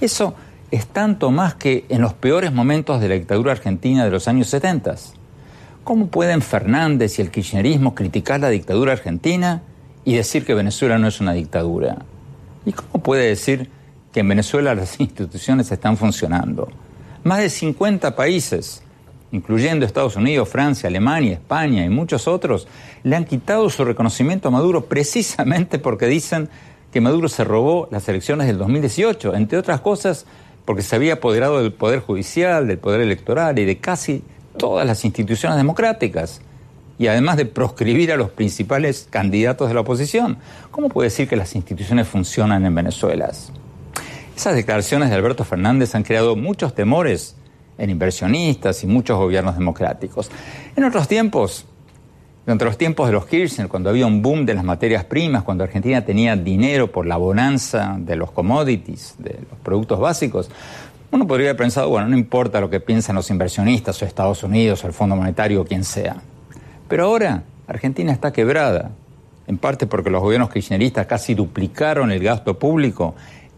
Eso 0.00 0.34
es 0.74 0.88
tanto 0.88 1.30
más 1.30 1.54
que 1.54 1.84
en 1.88 2.02
los 2.02 2.14
peores 2.14 2.52
momentos 2.52 3.00
de 3.00 3.08
la 3.08 3.14
dictadura 3.14 3.52
argentina 3.52 4.04
de 4.04 4.10
los 4.10 4.26
años 4.26 4.48
70. 4.48 4.96
¿Cómo 5.84 6.08
pueden 6.08 6.42
Fernández 6.42 7.18
y 7.18 7.22
el 7.22 7.30
kirchnerismo 7.30 7.94
criticar 7.94 8.40
la 8.40 8.48
dictadura 8.50 8.92
argentina 8.92 9.62
y 10.04 10.16
decir 10.16 10.44
que 10.44 10.52
Venezuela 10.52 10.98
no 10.98 11.06
es 11.06 11.20
una 11.20 11.32
dictadura? 11.32 11.98
¿Y 12.66 12.72
cómo 12.72 13.04
puede 13.04 13.28
decir 13.28 13.70
que 14.12 14.20
en 14.20 14.28
Venezuela 14.28 14.74
las 14.74 14.98
instituciones 15.00 15.70
están 15.70 15.96
funcionando? 15.96 16.68
Más 17.22 17.38
de 17.38 17.50
50 17.50 18.16
países 18.16 18.82
incluyendo 19.30 19.84
Estados 19.84 20.14
Unidos, 20.14 20.48
Francia, 20.48 20.88
Alemania, 20.88 21.32
España 21.32 21.84
y 21.84 21.88
muchos 21.88 22.28
otros, 22.28 22.68
le 23.02 23.16
han 23.16 23.24
quitado 23.24 23.68
su 23.68 23.84
reconocimiento 23.84 24.46
a 24.46 24.52
Maduro 24.52 24.84
precisamente 24.84 25.80
porque 25.80 26.06
dicen 26.06 26.48
que 26.92 27.00
Maduro 27.00 27.28
se 27.28 27.42
robó 27.42 27.88
las 27.90 28.08
elecciones 28.08 28.46
del 28.46 28.58
2018, 28.58 29.34
entre 29.34 29.58
otras 29.58 29.80
cosas 29.80 30.24
porque 30.64 30.82
se 30.82 30.96
había 30.96 31.14
apoderado 31.14 31.62
del 31.62 31.72
Poder 31.72 32.00
Judicial, 32.00 32.66
del 32.66 32.78
Poder 32.78 33.00
Electoral 33.00 33.58
y 33.58 33.64
de 33.64 33.78
casi 33.78 34.22
todas 34.56 34.86
las 34.86 35.04
instituciones 35.04 35.56
democráticas. 35.56 36.40
Y 36.98 37.08
además 37.08 37.36
de 37.36 37.46
proscribir 37.46 38.12
a 38.12 38.16
los 38.16 38.30
principales 38.30 39.08
candidatos 39.10 39.68
de 39.68 39.74
la 39.74 39.80
oposición. 39.80 40.38
¿Cómo 40.70 40.88
puede 40.88 41.08
decir 41.08 41.28
que 41.28 41.36
las 41.36 41.54
instituciones 41.56 42.06
funcionan 42.06 42.64
en 42.64 42.74
Venezuela? 42.74 43.32
Esas 44.36 44.54
declaraciones 44.54 45.10
de 45.10 45.16
Alberto 45.16 45.44
Fernández 45.44 45.94
han 45.94 46.04
creado 46.04 46.36
muchos 46.36 46.74
temores 46.74 47.36
en 47.78 47.90
inversionistas 47.90 48.84
y 48.84 48.86
muchos 48.86 49.18
gobiernos 49.18 49.58
democráticos. 49.58 50.30
En 50.76 50.84
otros 50.84 51.08
tiempos, 51.08 51.66
entre 52.46 52.66
los 52.66 52.76
tiempos 52.76 53.06
de 53.06 53.12
los 53.12 53.26
Kirchner, 53.26 53.68
cuando 53.68 53.88
había 53.88 54.06
un 54.06 54.20
boom 54.20 54.44
de 54.44 54.54
las 54.54 54.64
materias 54.64 55.04
primas, 55.04 55.44
cuando 55.44 55.64
Argentina 55.64 56.04
tenía 56.04 56.36
dinero 56.36 56.92
por 56.92 57.06
la 57.06 57.16
bonanza 57.16 57.96
de 57.98 58.16
los 58.16 58.30
commodities, 58.30 59.14
de 59.18 59.38
los 59.50 59.58
productos 59.62 59.98
básicos, 59.98 60.50
uno 61.10 61.26
podría 61.26 61.50
haber 61.50 61.58
pensado, 61.58 61.88
bueno, 61.88 62.08
no 62.08 62.18
importa 62.18 62.60
lo 62.60 62.68
que 62.68 62.80
piensan 62.80 63.16
los 63.16 63.30
inversionistas 63.30 64.02
o 64.02 64.04
Estados 64.04 64.42
Unidos 64.42 64.84
o 64.84 64.88
el 64.88 64.92
Fondo 64.92 65.16
Monetario 65.16 65.62
o 65.62 65.64
quien 65.64 65.84
sea. 65.84 66.16
Pero 66.88 67.04
ahora 67.04 67.44
Argentina 67.66 68.12
está 68.12 68.32
quebrada, 68.32 68.90
en 69.46 69.58
parte 69.58 69.86
porque 69.86 70.10
los 70.10 70.20
gobiernos 70.20 70.50
kirchneristas 70.50 71.06
casi 71.06 71.34
duplicaron 71.34 72.10
el 72.10 72.22
gasto 72.22 72.58
público 72.58 73.14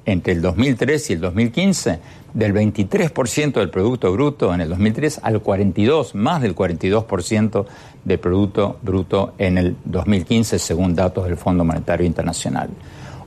entre 0.06 0.32
el 0.32 0.40
2003 0.40 1.10
y 1.10 1.12
el 1.12 1.20
2015, 1.20 1.98
del 2.32 2.54
23% 2.54 3.52
del 3.54 3.70
Producto 3.70 4.12
Bruto 4.12 4.54
en 4.54 4.60
el 4.60 4.68
2003 4.68 5.20
al 5.22 5.42
42%, 5.42 6.14
más 6.14 6.40
del 6.40 6.54
42% 6.54 7.66
del 8.04 8.18
Producto 8.18 8.78
Bruto 8.82 9.34
en 9.38 9.58
el 9.58 9.76
2015, 9.84 10.58
según 10.58 10.94
datos 10.94 11.24
del 11.24 11.36
Fondo 11.36 11.64
Monetario 11.64 12.06
Internacional. 12.06 12.70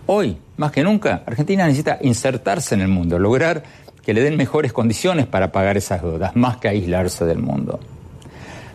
Hoy, 0.06 0.38
más 0.58 0.72
que 0.72 0.84
nunca, 0.84 1.24
Argentina 1.26 1.66
necesita 1.66 2.00
insertarse 2.02 2.76
en 2.76 2.82
el 2.82 2.88
mundo, 2.88 3.20
lograr 3.20 3.64
que 4.04 4.14
le 4.14 4.22
den 4.22 4.38
mejores 4.38 4.74
condiciones 4.74 5.28
para 5.28 5.52
pagar 5.52 5.76
esas 5.78 6.02
deudas, 6.02 6.36
más 6.36 6.58
que 6.58 6.70
aislarse 6.70 7.26
del 7.26 7.40
mundo. 7.40 7.80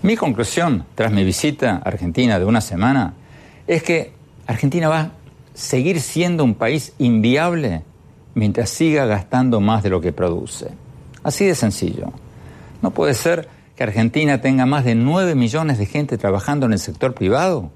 Mi 0.02 0.16
conclusión, 0.16 0.84
tras 0.94 1.12
mi 1.12 1.24
visita 1.24 1.76
a 1.76 1.88
Argentina 1.88 2.38
de 2.38 2.44
una 2.44 2.60
semana, 2.60 3.14
es 3.66 3.82
que 3.82 4.12
Argentina 4.46 4.88
va 4.88 5.00
a 5.00 5.10
seguir 5.54 6.00
siendo 6.00 6.44
un 6.44 6.54
país 6.54 6.92
inviable 6.98 7.82
mientras 8.34 8.70
siga 8.70 9.06
gastando 9.06 9.60
más 9.60 9.82
de 9.82 9.90
lo 9.90 10.00
que 10.00 10.12
produce. 10.12 10.68
Así 11.22 11.46
de 11.46 11.54
sencillo. 11.54 12.12
No 12.82 12.90
puede 12.90 13.14
ser 13.14 13.48
que 13.76 13.82
Argentina 13.82 14.40
tenga 14.40 14.66
más 14.66 14.84
de 14.84 14.94
9 14.94 15.34
millones 15.34 15.78
de 15.78 15.86
gente 15.86 16.18
trabajando 16.18 16.66
en 16.66 16.72
el 16.72 16.78
sector 16.78 17.14
privado 17.14 17.70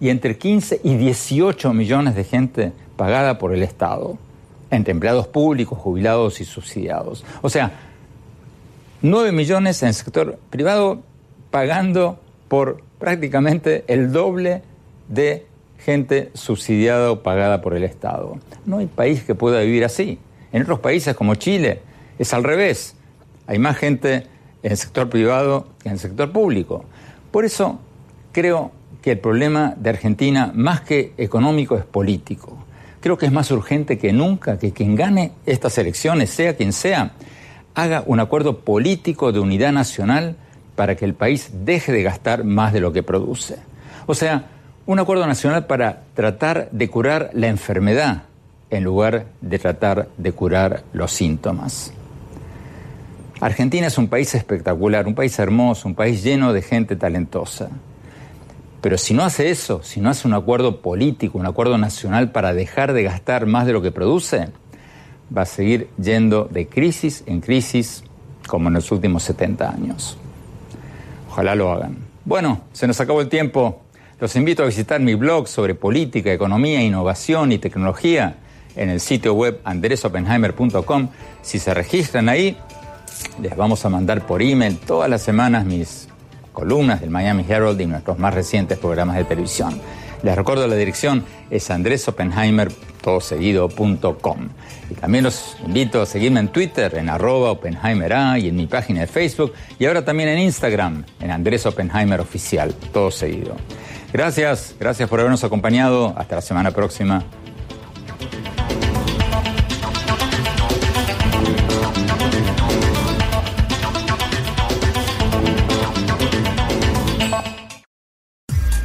y 0.00 0.10
entre 0.10 0.36
15 0.36 0.80
y 0.84 0.96
18 0.96 1.72
millones 1.72 2.14
de 2.14 2.24
gente 2.24 2.72
pagada 2.96 3.38
por 3.38 3.54
el 3.54 3.62
Estado, 3.62 4.18
entre 4.70 4.92
empleados 4.92 5.26
públicos, 5.26 5.78
jubilados 5.78 6.40
y 6.40 6.44
subsidiados. 6.44 7.24
O 7.42 7.48
sea, 7.48 7.72
9 9.02 9.32
millones 9.32 9.82
en 9.82 9.88
el 9.88 9.94
sector 9.94 10.38
privado 10.50 11.02
pagando 11.50 12.18
por 12.48 12.82
prácticamente 12.98 13.84
el 13.86 14.12
doble 14.12 14.62
de 15.08 15.46
gente 15.78 16.30
subsidiada 16.34 17.10
o 17.10 17.22
pagada 17.22 17.60
por 17.60 17.74
el 17.74 17.84
Estado. 17.84 18.38
No 18.64 18.78
hay 18.78 18.86
país 18.86 19.22
que 19.22 19.34
pueda 19.34 19.60
vivir 19.60 19.84
así. 19.84 20.18
En 20.52 20.62
otros 20.62 20.80
países 20.80 21.14
como 21.14 21.34
Chile 21.34 21.80
es 22.18 22.32
al 22.32 22.44
revés. 22.44 22.96
Hay 23.46 23.58
más 23.58 23.76
gente 23.76 24.26
en 24.62 24.72
el 24.72 24.78
sector 24.78 25.10
privado 25.10 25.66
que 25.82 25.88
en 25.88 25.94
el 25.94 26.00
sector 26.00 26.32
público. 26.32 26.84
Por 27.30 27.44
eso 27.44 27.80
creo 28.32 28.72
que 29.02 29.12
el 29.12 29.18
problema 29.18 29.74
de 29.76 29.90
Argentina, 29.90 30.50
más 30.54 30.80
que 30.80 31.12
económico, 31.18 31.76
es 31.76 31.84
político. 31.84 32.56
Creo 33.00 33.18
que 33.18 33.26
es 33.26 33.32
más 33.32 33.50
urgente 33.50 33.98
que 33.98 34.14
nunca 34.14 34.58
que 34.58 34.72
quien 34.72 34.96
gane 34.96 35.32
estas 35.44 35.76
elecciones, 35.76 36.30
sea 36.30 36.56
quien 36.56 36.72
sea, 36.72 37.12
haga 37.74 38.02
un 38.06 38.20
acuerdo 38.20 38.60
político 38.60 39.30
de 39.32 39.40
unidad 39.40 39.72
nacional 39.72 40.36
para 40.74 40.96
que 40.96 41.04
el 41.04 41.12
país 41.12 41.50
deje 41.64 41.92
de 41.92 42.02
gastar 42.02 42.44
más 42.44 42.72
de 42.72 42.80
lo 42.80 42.92
que 42.92 43.02
produce. 43.02 43.56
O 44.06 44.14
sea, 44.14 44.46
un 44.86 44.98
acuerdo 44.98 45.26
nacional 45.26 45.66
para 45.66 46.02
tratar 46.14 46.68
de 46.70 46.90
curar 46.90 47.30
la 47.32 47.48
enfermedad 47.48 48.24
en 48.70 48.84
lugar 48.84 49.26
de 49.40 49.58
tratar 49.58 50.08
de 50.18 50.32
curar 50.32 50.82
los 50.92 51.12
síntomas. 51.12 51.92
Argentina 53.40 53.86
es 53.86 53.98
un 53.98 54.08
país 54.08 54.34
espectacular, 54.34 55.06
un 55.06 55.14
país 55.14 55.38
hermoso, 55.38 55.88
un 55.88 55.94
país 55.94 56.22
lleno 56.22 56.52
de 56.52 56.62
gente 56.62 56.96
talentosa. 56.96 57.68
Pero 58.80 58.98
si 58.98 59.14
no 59.14 59.24
hace 59.24 59.50
eso, 59.50 59.82
si 59.82 60.00
no 60.00 60.10
hace 60.10 60.28
un 60.28 60.34
acuerdo 60.34 60.82
político, 60.82 61.38
un 61.38 61.46
acuerdo 61.46 61.78
nacional 61.78 62.32
para 62.32 62.52
dejar 62.52 62.92
de 62.92 63.04
gastar 63.04 63.46
más 63.46 63.66
de 63.66 63.72
lo 63.72 63.80
que 63.80 63.90
produce, 63.90 64.48
va 65.36 65.42
a 65.42 65.46
seguir 65.46 65.88
yendo 65.98 66.44
de 66.44 66.68
crisis 66.68 67.24
en 67.26 67.40
crisis 67.40 68.04
como 68.46 68.68
en 68.68 68.74
los 68.74 68.92
últimos 68.92 69.22
70 69.22 69.70
años. 69.70 70.18
Ojalá 71.30 71.54
lo 71.54 71.72
hagan. 71.72 71.96
Bueno, 72.26 72.60
se 72.72 72.86
nos 72.86 73.00
acabó 73.00 73.22
el 73.22 73.28
tiempo. 73.28 73.83
Los 74.20 74.36
invito 74.36 74.62
a 74.62 74.66
visitar 74.66 75.00
mi 75.00 75.14
blog 75.14 75.48
sobre 75.48 75.74
política, 75.74 76.32
economía, 76.32 76.80
innovación 76.82 77.50
y 77.50 77.58
tecnología 77.58 78.36
en 78.76 78.88
el 78.88 79.00
sitio 79.00 79.34
web 79.34 79.60
andresopenheimer.com. 79.64 81.08
Si 81.42 81.58
se 81.58 81.74
registran 81.74 82.28
ahí, 82.28 82.56
les 83.42 83.56
vamos 83.56 83.84
a 83.84 83.88
mandar 83.88 84.24
por 84.26 84.40
email 84.40 84.78
todas 84.78 85.10
las 85.10 85.22
semanas 85.22 85.64
mis 85.64 86.08
columnas 86.52 87.00
del 87.00 87.10
Miami 87.10 87.44
Herald 87.48 87.80
y 87.80 87.86
nuestros 87.86 88.18
más 88.18 88.34
recientes 88.34 88.78
programas 88.78 89.16
de 89.16 89.24
televisión. 89.24 89.80
Les 90.22 90.36
recuerdo 90.36 90.66
la 90.66 90.76
dirección 90.76 91.24
es 91.50 91.70
andresopenheimer.com. 91.70 94.48
Y 94.90 94.94
también 94.94 95.24
los 95.24 95.56
invito 95.66 96.00
a 96.00 96.06
seguirme 96.06 96.40
en 96.40 96.48
Twitter 96.48 96.94
en 96.94 97.10
arroba 97.10 97.50
OpenheimerA 97.50 98.38
y 98.38 98.48
en 98.48 98.56
mi 98.56 98.66
página 98.66 99.00
de 99.00 99.06
Facebook 99.06 99.52
y 99.78 99.84
ahora 99.84 100.02
también 100.04 100.30
en 100.30 100.38
Instagram 100.38 101.04
en 101.20 101.30
Andrés 101.30 101.66
Oppenheimer 101.66 102.24
todo 102.92 103.10
seguido. 103.10 103.56
Gracias, 104.14 104.76
gracias 104.78 105.08
por 105.08 105.18
habernos 105.18 105.42
acompañado. 105.42 106.14
Hasta 106.16 106.36
la 106.36 106.40
semana 106.40 106.70
próxima. 106.70 107.24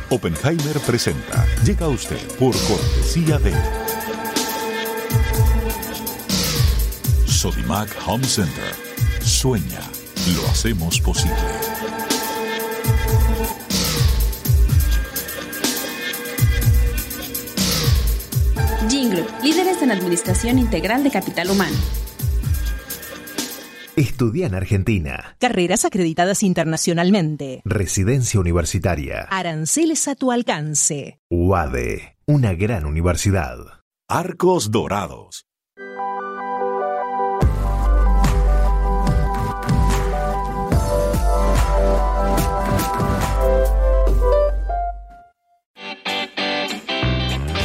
Oppenheimer 0.09 0.79
presenta. 0.87 1.45
Llega 1.63 1.85
a 1.85 1.89
usted 1.89 2.17
por 2.39 2.55
cortesía 2.67 3.37
de 3.37 3.53
Sodimac 7.27 7.95
Home 8.07 8.23
Center. 8.23 8.73
Sueña, 9.21 9.81
lo 10.35 10.49
hacemos 10.49 10.99
posible. 10.99 11.35
Jingle, 18.89 19.25
líderes 19.43 19.81
en 19.83 19.91
administración 19.91 20.57
integral 20.57 21.03
de 21.03 21.11
capital 21.11 21.51
humano. 21.51 21.77
Estudia 23.95 24.47
en 24.47 24.55
Argentina. 24.55 25.35
Carreras 25.39 25.85
acreditadas 25.85 26.41
internacionalmente. 26.41 27.61
Residencia 27.65 28.39
universitaria. 28.39 29.27
Aranceles 29.29 30.07
a 30.07 30.15
tu 30.15 30.31
alcance. 30.31 31.19
UADE, 31.29 32.17
una 32.25 32.53
gran 32.53 32.85
universidad. 32.85 33.57
Arcos 34.07 34.71
Dorados. 34.71 35.48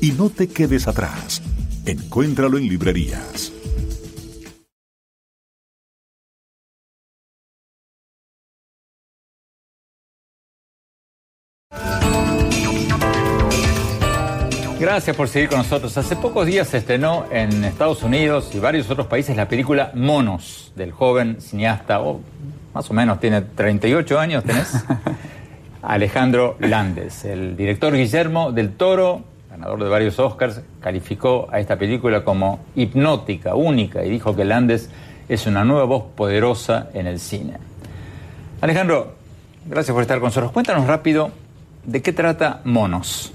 y 0.00 0.12
no 0.12 0.30
te 0.30 0.48
quedes 0.48 0.88
atrás. 0.88 1.42
Encuéntralo 1.86 2.58
en 2.58 2.68
librerías. 2.68 3.52
Gracias 14.80 15.14
por 15.14 15.28
seguir 15.28 15.50
con 15.50 15.58
nosotros. 15.58 15.98
Hace 15.98 16.16
pocos 16.16 16.46
días 16.46 16.68
se 16.68 16.78
estrenó 16.78 17.26
en 17.30 17.64
Estados 17.64 18.02
Unidos 18.02 18.50
y 18.54 18.58
varios 18.58 18.88
otros 18.88 19.08
países 19.08 19.36
la 19.36 19.46
película 19.46 19.92
Monos, 19.94 20.72
del 20.74 20.90
joven 20.90 21.38
cineasta, 21.42 22.00
o 22.00 22.22
más 22.72 22.90
o 22.90 22.94
menos 22.94 23.20
tiene 23.20 23.42
38 23.42 24.18
años, 24.18 24.42
¿tenés? 24.42 24.72
Alejandro 25.82 26.56
Landes. 26.60 27.26
El 27.26 27.58
director 27.58 27.94
Guillermo 27.94 28.52
del 28.52 28.72
Toro 28.72 29.24
ganador 29.60 29.84
de 29.84 29.90
varios 29.90 30.18
Oscars, 30.18 30.62
calificó 30.80 31.48
a 31.52 31.60
esta 31.60 31.76
película 31.76 32.24
como 32.24 32.60
hipnótica, 32.74 33.54
única, 33.54 34.04
y 34.04 34.10
dijo 34.10 34.34
que 34.34 34.44
Landes 34.44 34.88
es 35.28 35.46
una 35.46 35.64
nueva 35.64 35.84
voz 35.84 36.04
poderosa 36.16 36.88
en 36.94 37.06
el 37.06 37.20
cine. 37.20 37.58
Alejandro, 38.62 39.14
gracias 39.66 39.92
por 39.92 40.02
estar 40.02 40.18
con 40.18 40.28
nosotros. 40.28 40.52
Cuéntanos 40.52 40.86
rápido 40.86 41.30
de 41.84 42.00
qué 42.00 42.12
trata 42.12 42.62
Monos. 42.64 43.32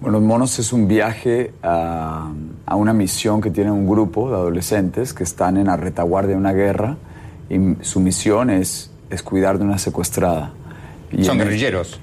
Bueno, 0.00 0.20
Monos 0.20 0.58
es 0.58 0.72
un 0.72 0.88
viaje 0.88 1.52
a, 1.62 2.30
a, 2.66 2.76
una 2.76 2.92
misión 2.92 3.40
que 3.40 3.50
tiene 3.50 3.70
un 3.70 3.86
grupo 3.86 4.28
de 4.28 4.36
adolescentes 4.36 5.14
que 5.14 5.24
están 5.24 5.56
en 5.56 5.66
la 5.66 5.76
retaguardia 5.76 6.32
de 6.32 6.36
una 6.36 6.52
guerra 6.52 6.96
y 7.48 7.82
su 7.82 8.00
misión 8.00 8.50
es, 8.50 8.90
es 9.08 9.22
cuidar 9.22 9.58
de 9.58 9.64
una 9.64 9.78
secuestrada. 9.78 10.52
Y 11.10 11.24
¿Son 11.24 11.38
guerrilleros? 11.38 12.00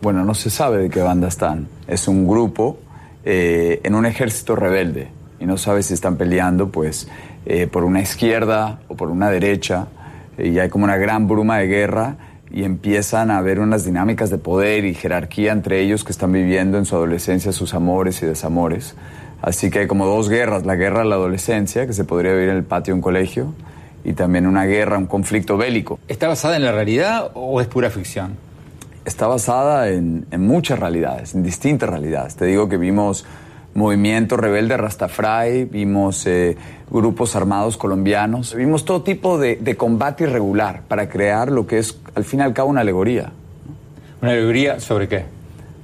Bueno, 0.00 0.24
no 0.24 0.34
se 0.34 0.50
sabe 0.50 0.78
de 0.78 0.90
qué 0.90 1.00
banda 1.00 1.28
están. 1.28 1.68
Es 1.86 2.08
un 2.08 2.26
grupo 2.26 2.78
eh, 3.24 3.80
en 3.82 3.94
un 3.94 4.06
ejército 4.06 4.56
rebelde 4.56 5.08
y 5.40 5.46
no 5.46 5.56
sabe 5.56 5.82
si 5.82 5.94
están 5.94 6.16
peleando 6.16 6.70
pues 6.70 7.08
eh, 7.46 7.66
por 7.66 7.84
una 7.84 8.00
izquierda 8.00 8.80
o 8.88 8.96
por 8.96 9.10
una 9.10 9.30
derecha 9.30 9.88
y 10.36 10.58
hay 10.58 10.68
como 10.68 10.84
una 10.84 10.96
gran 10.96 11.26
bruma 11.26 11.58
de 11.58 11.66
guerra 11.66 12.16
y 12.50 12.64
empiezan 12.64 13.30
a 13.30 13.38
haber 13.38 13.60
unas 13.60 13.84
dinámicas 13.84 14.30
de 14.30 14.38
poder 14.38 14.84
y 14.84 14.94
jerarquía 14.94 15.52
entre 15.52 15.80
ellos 15.80 16.04
que 16.04 16.12
están 16.12 16.32
viviendo 16.32 16.78
en 16.78 16.84
su 16.84 16.96
adolescencia 16.96 17.52
sus 17.52 17.74
amores 17.74 18.22
y 18.22 18.26
desamores. 18.26 18.94
Así 19.42 19.70
que 19.70 19.80
hay 19.80 19.86
como 19.86 20.06
dos 20.06 20.28
guerras, 20.28 20.64
la 20.64 20.74
guerra 20.74 21.00
de 21.00 21.06
la 21.06 21.14
adolescencia, 21.14 21.86
que 21.86 21.92
se 21.92 22.04
podría 22.04 22.32
vivir 22.32 22.48
en 22.48 22.56
el 22.56 22.64
patio 22.64 22.92
de 22.92 22.96
un 22.96 23.02
colegio, 23.02 23.54
y 24.04 24.14
también 24.14 24.46
una 24.46 24.64
guerra, 24.64 24.98
un 24.98 25.06
conflicto 25.06 25.56
bélico. 25.56 25.98
¿Está 26.08 26.28
basada 26.28 26.56
en 26.56 26.64
la 26.64 26.72
realidad 26.72 27.30
o 27.34 27.60
es 27.60 27.66
pura 27.66 27.90
ficción? 27.90 28.47
Está 29.08 29.26
basada 29.26 29.88
en, 29.88 30.26
en 30.30 30.46
muchas 30.46 30.78
realidades, 30.78 31.34
en 31.34 31.42
distintas 31.42 31.88
realidades. 31.88 32.36
Te 32.36 32.44
digo 32.44 32.68
que 32.68 32.76
vimos 32.76 33.24
movimiento 33.72 34.36
rebelde 34.36 34.76
Rastafari, 34.76 35.64
vimos 35.64 36.26
eh, 36.26 36.58
grupos 36.90 37.34
armados 37.34 37.78
colombianos, 37.78 38.54
vimos 38.54 38.84
todo 38.84 39.00
tipo 39.02 39.38
de, 39.38 39.56
de, 39.56 39.76
combate 39.78 40.24
irregular 40.24 40.82
para 40.86 41.08
crear 41.08 41.50
lo 41.50 41.66
que 41.66 41.78
es 41.78 41.98
al 42.14 42.24
fin 42.24 42.40
y 42.40 42.42
al 42.42 42.52
cabo 42.52 42.68
una 42.68 42.82
alegoría. 42.82 43.32
¿Una 44.20 44.32
alegoría 44.32 44.78
sobre 44.78 45.08
qué? 45.08 45.24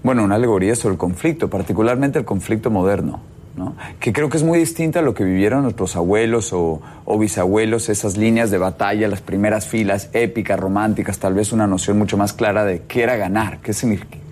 Bueno, 0.03 0.23
una 0.23 0.35
alegoría 0.35 0.77
sobre 0.77 0.93
el 0.93 0.99
conflicto, 0.99 1.49
particularmente 1.49 2.19
el 2.19 2.27
conflicto 2.27 2.71
moderno. 2.71 3.21
¿No? 3.57 3.77
que 4.01 4.13
creo 4.13 4.29
que 4.29 4.37
es 4.37 4.43
muy 4.43 4.59
distinta 4.59 4.99
a 4.99 5.03
lo 5.03 5.15
que 5.15 5.25
vivieron 5.25 5.63
nuestros 5.63 5.97
abuelos 5.97 6.53
o, 6.53 6.83
o, 7.05 7.19
bisabuelos, 7.19 7.89
esas 7.89 8.17
líneas 8.17 8.51
de 8.51 8.59
batalla, 8.59 9.09
las 9.09 9.21
primeras 9.21 9.67
filas 9.67 10.11
épicas, 10.13 10.59
románticas, 10.59 11.19
tal 11.19 11.35
vez 11.35 11.53
una 11.53 11.67
noción 11.67 11.99
mucho 11.99 12.17
más 12.17 12.33
clara 12.33 12.65
de 12.65 12.83
qué 12.89 13.03
era 13.03 13.17
ganar, 13.17 13.59
qué, 13.61 13.73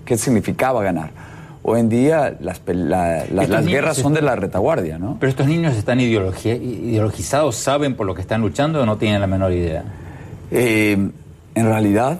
qué 0.05 0.17
significaba 0.17 0.83
ganar. 0.83 1.11
Hoy 1.65 1.79
en 1.79 1.87
día 1.87 2.35
las, 2.41 2.61
la, 2.67 3.25
la, 3.31 3.47
las 3.47 3.65
guerras 3.65 3.95
son 3.95 4.13
de 4.13 4.21
la 4.21 4.35
retaguardia, 4.35 4.97
¿no? 4.99 5.15
Pero 5.17 5.29
estos 5.29 5.47
niños 5.47 5.77
están 5.77 6.01
ideologizados, 6.01 7.55
saben 7.55 7.95
por 7.95 8.05
lo 8.05 8.13
que 8.13 8.21
están 8.21 8.41
luchando 8.41 8.81
o 8.81 8.85
no 8.85 8.97
tienen 8.97 9.21
la 9.21 9.27
menor 9.27 9.53
idea. 9.53 9.85
Eh, 10.51 10.97
en 11.55 11.65
realidad 11.65 12.19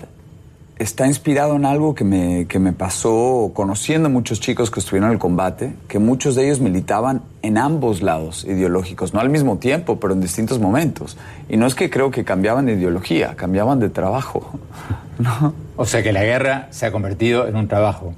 está 0.84 1.08
inspirado 1.08 1.56
en 1.56 1.66
algo 1.66 1.96
que 1.96 2.04
me, 2.04 2.46
que 2.48 2.60
me 2.60 2.74
pasó 2.74 3.52
conociendo 3.54 4.10
muchos 4.10 4.40
chicos 4.40 4.70
que 4.70 4.80
estuvieron 4.80 5.10
en 5.10 5.14
el 5.14 5.20
combate, 5.20 5.74
que 5.88 5.98
muchos 5.98 6.36
de 6.36 6.46
ellos 6.46 6.60
militaban 6.60 7.24
en 7.42 7.58
ambos 7.58 8.02
lados 8.02 8.44
ideológicos, 8.44 9.14
no 9.14 9.20
al 9.20 9.30
mismo 9.30 9.58
tiempo, 9.58 10.00
pero 10.00 10.14
en 10.14 10.22
distintos 10.22 10.60
momentos. 10.60 11.18
Y 11.50 11.58
no 11.58 11.66
es 11.66 11.76
que 11.76 11.90
creo 11.90 12.12
que 12.12 12.24
cambiaban 12.24 12.66
de 12.66 12.74
ideología, 12.74 13.36
cambiaban 13.36 13.80
de 13.80 13.90
trabajo. 13.90 14.60
¿no? 15.20 15.54
O 15.78 15.86
sea 15.86 16.04
que 16.04 16.12
la 16.12 16.24
guerra 16.24 16.68
se 16.72 16.86
ha 16.86 16.92
convertido 16.92 17.48
en 17.48 17.56
un 17.56 17.68
trabajo. 17.68 18.14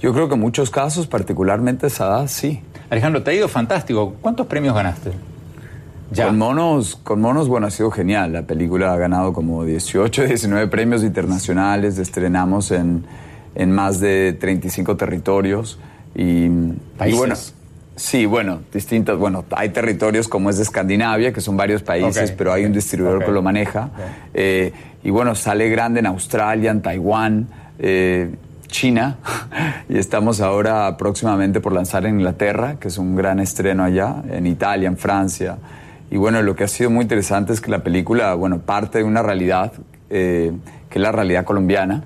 Yo 0.00 0.12
creo 0.12 0.28
que 0.28 0.34
en 0.34 0.40
muchos 0.40 0.70
casos, 0.70 1.06
particularmente 1.06 1.88
esa 1.88 2.06
edad, 2.06 2.28
sí. 2.28 2.62
Alejandro, 2.90 3.22
te 3.22 3.32
ha 3.32 3.34
ido 3.34 3.48
fantástico. 3.48 4.14
¿Cuántos 4.20 4.46
premios 4.46 4.74
ganaste? 4.74 5.12
Ya. 6.10 6.26
Con 6.26 6.38
monos, 6.38 6.96
con 7.02 7.20
monos, 7.20 7.48
bueno, 7.48 7.66
ha 7.66 7.70
sido 7.70 7.90
genial. 7.90 8.32
La 8.32 8.42
película 8.42 8.92
ha 8.92 8.96
ganado 8.96 9.32
como 9.32 9.64
18, 9.64 10.24
19 10.26 10.68
premios 10.68 11.02
internacionales. 11.02 11.98
Estrenamos 11.98 12.70
en, 12.70 13.04
en 13.54 13.72
más 13.72 13.98
de 14.00 14.32
35 14.38 14.96
territorios. 14.96 15.78
Y, 16.14 16.48
¿Países? 16.96 17.14
y 17.14 17.18
bueno, 17.18 17.34
sí, 17.96 18.26
bueno, 18.26 18.60
distintos. 18.72 19.18
Bueno, 19.18 19.44
hay 19.50 19.70
territorios 19.70 20.28
como 20.28 20.48
es 20.50 20.56
de 20.58 20.62
Escandinavia, 20.62 21.32
que 21.32 21.40
son 21.40 21.56
varios 21.56 21.82
países, 21.82 22.22
Okay. 22.22 22.34
pero 22.38 22.52
hay 22.52 22.64
un 22.64 22.72
distribuidor 22.72 23.16
Okay. 23.16 23.26
que 23.28 23.32
lo 23.32 23.42
maneja. 23.42 23.90
Eh, 24.32 24.72
y 25.02 25.10
bueno, 25.10 25.34
sale 25.34 25.68
grande 25.68 26.00
en 26.00 26.06
Australia, 26.06 26.70
en 26.70 26.82
Taiwán. 26.82 27.48
eh, 27.78 28.30
China 28.68 29.18
y 29.88 29.96
estamos 29.96 30.40
ahora 30.40 30.96
próximamente 30.96 31.60
por 31.60 31.72
lanzar 31.72 32.04
en 32.04 32.16
Inglaterra, 32.16 32.76
que 32.80 32.88
es 32.88 32.98
un 32.98 33.14
gran 33.14 33.38
estreno 33.38 33.84
allá, 33.84 34.16
en 34.28 34.44
Italia, 34.46 34.88
en 34.88 34.96
Francia. 34.96 35.56
Y 36.10 36.16
bueno, 36.16 36.42
lo 36.42 36.54
que 36.54 36.64
ha 36.64 36.68
sido 36.68 36.90
muy 36.90 37.02
interesante 37.02 37.52
es 37.52 37.60
que 37.60 37.70
la 37.70 37.82
película, 37.82 38.34
bueno, 38.34 38.60
parte 38.60 38.98
de 38.98 39.04
una 39.04 39.22
realidad, 39.22 39.72
eh, 40.10 40.52
que 40.88 40.98
es 40.98 41.02
la 41.02 41.12
realidad 41.12 41.44
colombiana, 41.44 42.04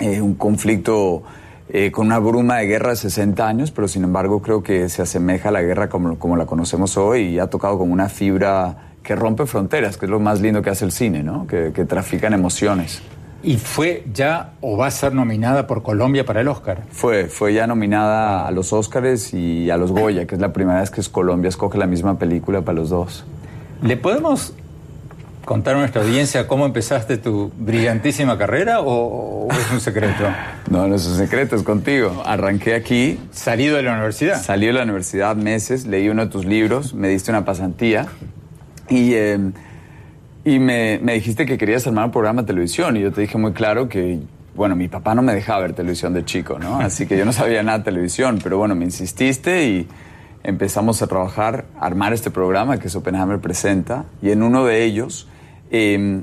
eh, 0.00 0.20
un 0.20 0.34
conflicto 0.34 1.22
eh, 1.68 1.90
con 1.90 2.06
una 2.06 2.18
bruma 2.18 2.56
de 2.58 2.66
guerra 2.66 2.90
de 2.90 2.96
60 2.96 3.46
años, 3.46 3.70
pero 3.70 3.88
sin 3.88 4.04
embargo 4.04 4.40
creo 4.40 4.62
que 4.62 4.88
se 4.88 5.02
asemeja 5.02 5.50
a 5.50 5.52
la 5.52 5.60
guerra 5.60 5.88
como, 5.88 6.18
como 6.18 6.36
la 6.36 6.46
conocemos 6.46 6.96
hoy 6.96 7.22
y 7.22 7.38
ha 7.38 7.48
tocado 7.48 7.76
como 7.76 7.92
una 7.92 8.08
fibra 8.08 8.92
que 9.02 9.14
rompe 9.14 9.44
fronteras, 9.44 9.98
que 9.98 10.06
es 10.06 10.10
lo 10.10 10.20
más 10.20 10.40
lindo 10.40 10.62
que 10.62 10.70
hace 10.70 10.84
el 10.84 10.92
cine, 10.92 11.22
¿no? 11.22 11.46
Que, 11.46 11.72
que 11.74 11.84
trafican 11.84 12.32
emociones. 12.32 13.02
¿Y 13.42 13.56
fue 13.56 14.04
ya 14.12 14.54
o 14.60 14.76
va 14.76 14.88
a 14.88 14.90
ser 14.90 15.14
nominada 15.14 15.66
por 15.66 15.82
Colombia 15.82 16.24
para 16.24 16.40
el 16.40 16.48
Oscar? 16.48 16.82
Fue, 16.90 17.26
fue 17.26 17.54
ya 17.54 17.66
nominada 17.66 18.46
a 18.46 18.50
los 18.50 18.72
Óscares 18.72 19.32
y 19.32 19.70
a 19.70 19.76
los 19.76 19.92
Goya, 19.92 20.26
que 20.26 20.34
es 20.34 20.40
la 20.40 20.52
primera 20.52 20.80
vez 20.80 20.90
que 20.90 21.00
es 21.00 21.08
Colombia 21.08 21.48
escoge 21.48 21.78
la 21.78 21.86
misma 21.86 22.18
película 22.18 22.62
para 22.62 22.78
los 22.78 22.90
dos. 22.90 23.24
¿Le 23.80 23.96
podemos 23.96 24.54
contar 25.44 25.76
a 25.76 25.78
nuestra 25.78 26.02
audiencia 26.02 26.48
cómo 26.48 26.66
empezaste 26.66 27.16
tu 27.16 27.52
brillantísima 27.56 28.36
carrera 28.36 28.80
o, 28.80 29.46
o 29.46 29.52
es 29.52 29.70
un 29.72 29.80
secreto? 29.80 30.24
No, 30.70 30.86
no 30.86 30.96
es 30.96 31.06
un 31.06 31.16
secreto, 31.16 31.56
es 31.56 31.62
contigo. 31.62 32.22
Arranqué 32.26 32.74
aquí. 32.74 33.18
¿Salido 33.30 33.76
de 33.76 33.84
la 33.84 33.92
universidad? 33.92 34.42
Salí 34.42 34.66
de 34.66 34.74
la 34.74 34.82
universidad 34.82 35.34
meses, 35.34 35.86
leí 35.86 36.10
uno 36.10 36.26
de 36.26 36.30
tus 36.30 36.44
libros, 36.44 36.92
me 36.92 37.08
diste 37.08 37.30
una 37.30 37.46
pasantía 37.46 38.06
y, 38.90 39.14
eh, 39.14 39.38
y 40.48 40.58
me, 40.58 40.98
me 41.02 41.12
dijiste 41.12 41.44
que 41.44 41.58
querías 41.58 41.86
armar 41.86 42.06
un 42.06 42.10
programa 42.10 42.40
de 42.42 42.46
televisión 42.46 42.96
y 42.96 43.00
yo 43.00 43.12
te 43.12 43.20
dije 43.20 43.36
muy 43.36 43.52
claro 43.52 43.88
que, 43.88 44.18
bueno, 44.54 44.76
mi 44.76 44.88
papá 44.88 45.14
no 45.14 45.20
me 45.20 45.34
dejaba 45.34 45.60
ver 45.60 45.74
televisión 45.74 46.14
de 46.14 46.24
chico, 46.24 46.58
¿no? 46.58 46.80
Así 46.80 47.06
que 47.06 47.18
yo 47.18 47.26
no 47.26 47.32
sabía 47.32 47.62
nada 47.62 47.78
de 47.78 47.84
televisión, 47.84 48.40
pero 48.42 48.56
bueno, 48.56 48.74
me 48.74 48.86
insististe 48.86 49.68
y 49.68 49.88
empezamos 50.42 51.02
a 51.02 51.06
trabajar, 51.06 51.66
a 51.78 51.84
armar 51.84 52.14
este 52.14 52.30
programa 52.30 52.78
que 52.78 52.88
es 52.88 52.96
Oppenheimer 52.96 53.38
Presenta 53.40 54.06
y 54.22 54.30
en 54.30 54.42
uno 54.42 54.64
de 54.64 54.84
ellos... 54.84 55.28
Eh, 55.70 56.22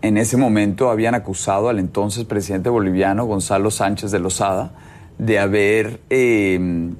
en 0.00 0.16
ese 0.16 0.36
momento 0.36 0.90
habían 0.90 1.16
acusado 1.16 1.68
al 1.68 1.80
entonces 1.80 2.24
presidente 2.24 2.70
boliviano 2.70 3.24
Gonzalo 3.24 3.72
Sánchez 3.72 4.12
de 4.12 4.20
Lozada 4.20 4.70
de 5.18 5.40
haber, 5.40 6.00
eh, 6.08 6.92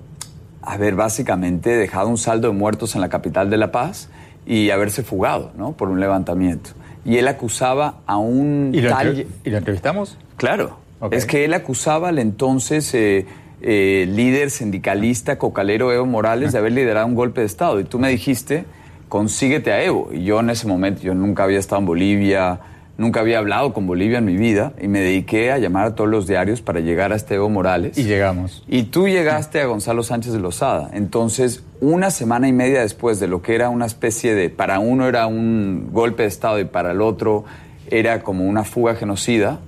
haber 0.62 0.96
básicamente 0.96 1.70
dejado 1.70 2.08
un 2.08 2.18
saldo 2.18 2.48
de 2.48 2.54
muertos 2.54 2.96
en 2.96 3.00
la 3.00 3.08
capital 3.08 3.50
de 3.50 3.56
La 3.56 3.70
Paz 3.70 4.10
y 4.48 4.70
haberse 4.70 5.02
fugado 5.02 5.52
¿no? 5.58 5.72
por 5.72 5.90
un 5.90 6.00
levantamiento. 6.00 6.70
Y 7.04 7.18
él 7.18 7.28
acusaba 7.28 8.00
a 8.06 8.16
un 8.16 8.72
¿Y 8.74 8.80
lo, 8.80 8.90
tal... 8.90 9.08
entre- 9.08 9.26
¿y 9.44 9.50
lo 9.50 9.58
entrevistamos? 9.58 10.16
Claro. 10.38 10.78
Es 11.12 11.26
que 11.26 11.44
él 11.44 11.52
acusaba 11.54 12.08
al 12.08 12.18
entonces 12.18 12.92
eh, 12.94 13.26
eh, 13.60 14.06
líder 14.10 14.50
sindicalista 14.50 15.38
cocalero 15.38 15.92
Evo 15.92 16.06
Morales 16.06 16.52
de 16.52 16.58
haber 16.58 16.72
liderado 16.72 17.06
un 17.06 17.14
golpe 17.14 17.42
de 17.42 17.46
Estado. 17.46 17.78
Y 17.78 17.84
tú 17.84 17.98
me 18.00 18.08
dijiste, 18.08 18.64
consíguete 19.08 19.70
a 19.72 19.82
Evo. 19.84 20.08
Y 20.12 20.24
yo 20.24 20.40
en 20.40 20.50
ese 20.50 20.66
momento, 20.66 21.02
yo 21.02 21.14
nunca 21.14 21.44
había 21.44 21.58
estado 21.58 21.80
en 21.80 21.86
Bolivia, 21.86 22.58
nunca 22.98 23.20
había 23.20 23.38
hablado 23.38 23.72
con 23.72 23.86
Bolivia 23.86 24.18
en 24.18 24.26
mi 24.26 24.36
vida. 24.36 24.74
Y 24.78 24.88
me 24.88 25.00
dediqué 25.00 25.50
a 25.50 25.56
llamar 25.56 25.86
a 25.86 25.94
todos 25.94 26.10
los 26.10 26.26
diarios 26.26 26.60
para 26.60 26.80
llegar 26.80 27.12
a 27.12 27.16
este 27.16 27.36
Evo 27.36 27.48
Morales. 27.48 27.96
Y 27.96 28.04
llegamos. 28.04 28.62
Y 28.68 28.82
tú 28.82 29.08
llegaste 29.08 29.62
a 29.62 29.66
Gonzalo 29.66 30.02
Sánchez 30.02 30.34
de 30.34 30.40
Lozada. 30.40 30.90
Entonces, 30.92 31.62
una 31.80 32.10
semana 32.10 32.46
y 32.48 32.52
media 32.52 32.82
después 32.82 33.20
de 33.20 33.28
lo 33.28 33.40
que 33.40 33.54
era 33.54 33.70
una 33.70 33.86
especie 33.86 34.34
de, 34.34 34.50
para 34.50 34.80
uno 34.80 35.08
era 35.08 35.26
un 35.26 35.88
golpe 35.92 36.24
de 36.24 36.28
Estado 36.28 36.60
y 36.60 36.66
para 36.66 36.90
el 36.90 37.00
otro 37.00 37.44
era 37.90 38.22
como 38.22 38.44
una 38.44 38.64
fuga 38.64 38.94
genocida, 38.94 39.60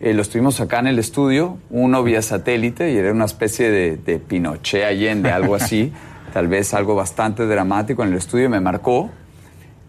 eh, 0.00 0.14
lo 0.14 0.22
estuvimos 0.22 0.60
acá 0.60 0.78
en 0.78 0.86
el 0.86 0.98
estudio, 0.98 1.58
uno 1.70 2.02
vía 2.02 2.22
satélite 2.22 2.92
y 2.92 2.96
era 2.96 3.12
una 3.12 3.24
especie 3.24 3.70
de, 3.70 3.96
de 3.96 4.18
Pinochet 4.18 4.84
Allende, 4.84 5.30
algo 5.30 5.54
así, 5.54 5.92
tal 6.32 6.46
vez 6.46 6.72
algo 6.74 6.94
bastante 6.94 7.46
dramático 7.46 8.02
en 8.04 8.10
el 8.10 8.16
estudio 8.16 8.46
y 8.46 8.48
me 8.48 8.60
marcó. 8.60 9.10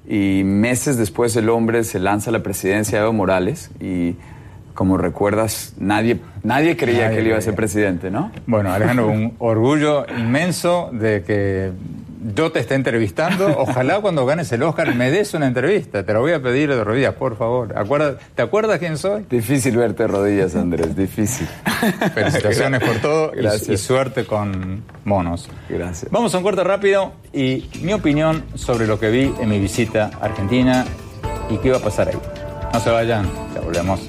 Y 0.09 0.43
meses 0.43 0.97
después 0.97 1.35
el 1.35 1.49
hombre 1.49 1.83
se 1.83 1.99
lanza 1.99 2.31
a 2.31 2.33
la 2.33 2.41
presidencia 2.41 2.97
de 2.97 3.03
Evo 3.03 3.13
Morales 3.13 3.69
y 3.79 4.15
como 4.73 4.97
recuerdas, 4.97 5.75
nadie, 5.77 6.19
nadie 6.41 6.77
creía 6.77 7.03
Nadie 7.03 7.15
que 7.15 7.21
él 7.21 7.27
iba 7.27 7.37
a 7.37 7.41
ser 7.41 7.53
presidente, 7.53 8.09
¿no? 8.09 8.31
Bueno, 8.47 8.71
Alejandro, 8.71 9.09
un 9.09 9.35
orgullo 9.37 10.05
inmenso 10.17 10.89
de 10.93 11.21
que 11.21 11.71
yo 12.35 12.51
te 12.51 12.59
esté 12.59 12.75
entrevistando. 12.75 13.47
Ojalá 13.57 13.99
cuando 14.01 14.25
ganes 14.25 14.51
el 14.51 14.63
Oscar 14.63 14.93
me 14.95 15.09
des 15.11 15.33
una 15.33 15.47
entrevista. 15.47 16.03
Te 16.05 16.13
lo 16.13 16.21
voy 16.21 16.33
a 16.33 16.41
pedir 16.41 16.69
de 16.69 16.83
rodillas, 16.83 17.13
por 17.15 17.37
favor. 17.37 17.77
Acuerda- 17.77 18.17
¿Te 18.35 18.41
acuerdas 18.41 18.79
quién 18.79 18.97
soy? 18.97 19.25
Difícil 19.29 19.77
verte 19.77 20.03
de 20.03 20.07
rodillas, 20.07 20.55
Andrés, 20.55 20.95
difícil. 20.95 21.47
Felicitaciones 22.13 22.81
por 22.83 22.97
todo 22.97 23.31
y- 23.33 23.37
Gracias. 23.41 23.69
y 23.69 23.77
suerte 23.77 24.25
con 24.25 24.83
monos. 25.05 25.49
Gracias. 25.69 26.11
Vamos 26.11 26.33
a 26.33 26.37
un 26.37 26.43
corte 26.43 26.63
rápido 26.63 27.13
y 27.33 27.69
mi 27.81 27.93
opinión 27.93 28.43
sobre 28.55 28.87
lo 28.87 28.99
que 28.99 29.09
vi 29.09 29.33
en 29.39 29.49
mi 29.49 29.59
visita 29.59 30.11
a 30.21 30.25
Argentina 30.25 30.85
y 31.49 31.57
qué 31.57 31.69
iba 31.69 31.77
a 31.77 31.81
pasar 31.81 32.09
ahí. 32.09 32.17
No 32.73 32.79
se 32.79 32.89
vayan, 32.89 33.25
ya 33.55 33.61
volvemos. 33.61 33.99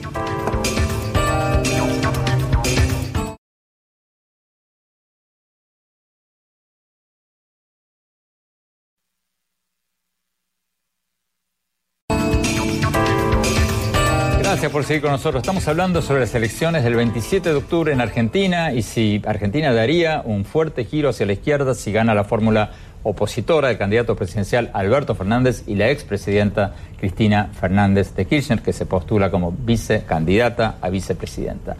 Gracias 14.61 14.73
por 14.75 14.85
seguir 14.85 15.01
con 15.01 15.13
nosotros. 15.13 15.41
Estamos 15.41 15.67
hablando 15.69 16.03
sobre 16.03 16.21
las 16.21 16.35
elecciones 16.35 16.85
del 16.85 16.95
27 16.95 17.49
de 17.49 17.55
octubre 17.55 17.95
en 17.95 18.03
Argentina 18.03 18.75
y 18.75 18.83
si 18.83 19.23
Argentina 19.25 19.73
daría 19.73 20.21
un 20.23 20.45
fuerte 20.45 20.85
giro 20.85 21.09
hacia 21.09 21.25
la 21.25 21.33
izquierda 21.33 21.75
si 21.75 21.93
gana 21.93 22.15
la 22.15 22.25
fórmula 22.25 22.73
opositora 23.03 23.69
del 23.69 23.79
candidato 23.79 24.17
presidencial 24.17 24.71
Alberto 24.75 25.15
Fernández 25.15 25.65
y 25.67 25.77
la 25.77 25.89
expresidenta 25.89 26.75
Cristina 26.99 27.49
Fernández 27.59 28.15
de 28.15 28.27
Kirchner, 28.27 28.61
que 28.61 28.75
se 28.75 28.85
postula 28.85 29.31
como 29.31 29.51
vicecandidata 29.51 30.77
a 30.83 30.91
vicepresidenta. 30.91 31.79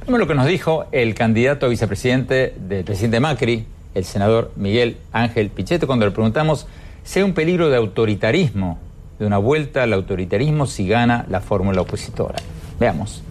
Primero 0.00 0.24
lo 0.24 0.28
que 0.28 0.34
nos 0.34 0.46
dijo 0.46 0.84
el 0.92 1.14
candidato 1.14 1.64
a 1.64 1.68
vicepresidente 1.70 2.54
del 2.68 2.84
presidente 2.84 3.18
Macri, 3.20 3.64
el 3.94 4.04
senador 4.04 4.52
Miguel 4.56 4.98
Ángel 5.12 5.48
Pichetto, 5.48 5.86
cuando 5.86 6.04
le 6.04 6.12
preguntamos 6.12 6.66
si 7.02 7.20
hay 7.20 7.24
un 7.24 7.32
peligro 7.32 7.70
de 7.70 7.78
autoritarismo, 7.78 8.78
de 9.20 9.26
una 9.26 9.36
vuelta 9.36 9.82
al 9.82 9.92
autoritarismo 9.92 10.66
si 10.66 10.88
gana 10.88 11.26
la 11.28 11.40
fórmula 11.40 11.82
opositora. 11.82 12.38
Veamos. 12.80 13.22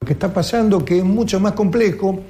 Lo 0.00 0.06
que 0.06 0.12
está 0.12 0.32
pasando 0.32 0.84
que 0.84 0.98
es 0.98 1.04
mucho 1.04 1.40
más 1.40 1.52
complejo 1.52 2.20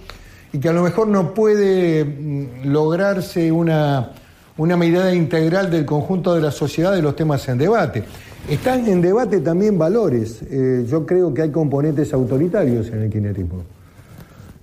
y 0.50 0.58
que 0.58 0.68
a 0.70 0.72
lo 0.72 0.82
mejor 0.82 1.08
no 1.08 1.34
puede 1.34 2.04
mm, 2.06 2.72
lograrse 2.72 3.52
una, 3.52 4.12
una 4.56 4.76
mirada 4.78 5.14
integral 5.14 5.70
del 5.70 5.84
conjunto 5.84 6.34
de 6.34 6.40
la 6.40 6.50
sociedad 6.50 6.92
de 6.94 7.02
los 7.02 7.14
temas 7.14 7.46
en 7.48 7.58
debate. 7.58 8.02
Están 8.48 8.88
en 8.88 9.02
debate 9.02 9.40
también 9.40 9.76
valores. 9.76 10.40
Eh, 10.50 10.86
yo 10.88 11.04
creo 11.04 11.34
que 11.34 11.42
hay 11.42 11.50
componentes 11.50 12.14
autoritarios 12.14 12.88
en 12.88 13.02
el 13.02 13.10
kirchnerismo, 13.10 13.62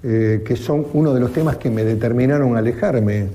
eh, 0.02 0.44
que 0.46 0.56
son 0.56 0.86
uno 0.94 1.14
de 1.14 1.20
los 1.20 1.34
temas 1.34 1.58
que 1.58 1.70
me 1.70 1.84
determinaron 1.84 2.56
a 2.56 2.60
alejarme 2.60 3.18
eh, 3.18 3.28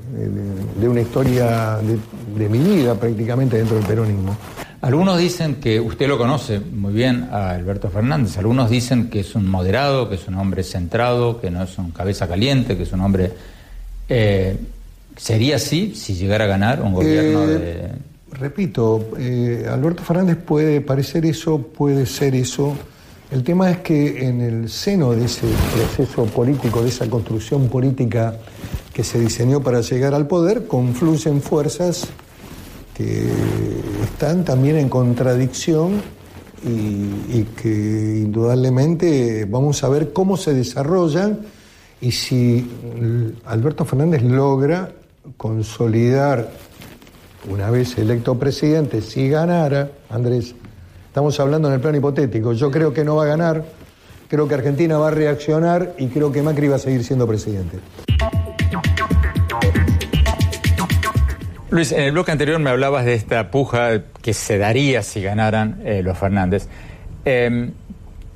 de, 0.81 0.89
una 0.89 1.03
historia 1.03 1.79
de, 1.83 1.99
de 2.39 2.49
mi 2.49 2.59
vida 2.59 2.95
prácticamente 2.95 3.59
dentro 3.59 3.77
del 3.77 3.85
peronismo. 3.85 4.35
Algunos 4.81 5.19
dicen 5.19 5.57
que 5.57 5.79
usted 5.79 6.09
lo 6.09 6.17
conoce 6.17 6.61
muy 6.61 6.95
bien 6.95 7.29
a 7.31 7.51
Alberto 7.51 7.91
Fernández, 7.91 8.39
algunos 8.39 8.71
dicen 8.71 9.11
que 9.11 9.21
es 9.21 9.35
un 9.35 9.47
moderado, 9.47 10.09
que 10.09 10.15
es 10.15 10.27
un 10.27 10.37
hombre 10.37 10.63
centrado, 10.63 11.41
que 11.41 11.51
no 11.51 11.63
es 11.65 11.77
un 11.77 11.91
cabeza 11.91 12.27
caliente, 12.27 12.77
que 12.77 12.85
es 12.85 12.93
un 12.93 13.01
hombre... 13.01 13.31
eh, 14.09 14.57
¿Sería 15.17 15.57
así 15.57 15.95
si 15.95 16.15
llegara 16.15 16.45
a 16.45 16.49
ganar 16.49 16.83
un 16.83 16.93
gobierno 16.93 17.47
de... 17.47 17.89
Repito, 18.33 19.11
Alberto 19.71 20.03
Fernández 20.03 20.39
puede 20.39 20.81
parecer 20.81 21.25
eso, 21.25 21.59
puede 21.59 22.05
ser 22.05 22.35
eso. 22.35 22.77
El 23.31 23.43
tema 23.43 23.71
es 23.71 23.79
que 23.79 24.27
en 24.29 24.41
el 24.41 24.69
seno 24.69 25.13
de 25.13 25.25
ese 25.25 25.47
proceso 25.75 26.27
político, 26.27 26.83
de 26.83 26.89
esa 26.89 27.09
construcción 27.09 27.69
política 27.69 28.37
que 28.93 29.03
se 29.03 29.19
diseñó 29.19 29.61
para 29.61 29.81
llegar 29.81 30.15
al 30.15 30.27
poder, 30.27 30.67
confluyen 30.67 31.41
fuerzas 31.41 32.07
que 32.95 33.27
están 34.05 34.45
también 34.45 34.77
en 34.77 34.89
contradicción 34.89 36.03
y, 36.67 37.43
que 37.61 38.23
indudablemente 38.25 39.45
vamos 39.45 39.83
a 39.85 39.89
ver 39.89 40.13
cómo 40.13 40.37
se 40.37 40.55
desarrollan 40.55 41.41
y 42.01 42.13
si 42.13 42.71
Alberto 43.45 43.85
Fernández 43.85 44.23
logra 44.23 44.93
consolidar, 45.37 46.51
una 47.51 47.71
vez 47.71 47.99
electo 47.99 48.39
presidente, 48.39 49.03
si 49.03 49.29
ganara, 49.29 49.91
Andrés, 50.09 50.55
estamos 51.15 51.39
hablando 51.39 51.69
en 51.69 51.75
el 51.75 51.81
plano 51.81 51.97
hipotético, 51.97 52.55
yo 52.55 52.73
creo 52.73 52.93
que 52.93 53.05
no 53.05 53.15
va 53.15 53.23
a 53.23 53.27
ganar, 53.27 53.65
creo 54.27 54.49
que 54.49 54.55
Argentina 54.55 54.99
va 54.99 55.07
a 55.07 55.11
reaccionar 55.13 55.95
y 55.97 56.09
creo 56.09 56.33
que 56.33 56.43
Macri 56.43 56.67
va 56.67 56.75
a 56.75 56.81
seguir 56.81 57.05
siendo 57.05 57.25
presidente. 57.25 57.79
Luis, 61.71 61.93
en 61.93 62.01
el 62.01 62.11
bloque 62.11 62.33
anterior 62.33 62.59
me 62.59 62.69
hablabas 62.71 63.05
de 63.05 63.15
esta 63.15 63.53
puja 63.53 64.03
que 64.23 64.35
se 64.35 64.59
daría 64.59 65.05
si 65.05 65.23
ganaran 65.23 65.81
eh, 65.85 66.03
los 66.03 66.19
Fernández. 66.19 66.67
Eh, 67.25 67.71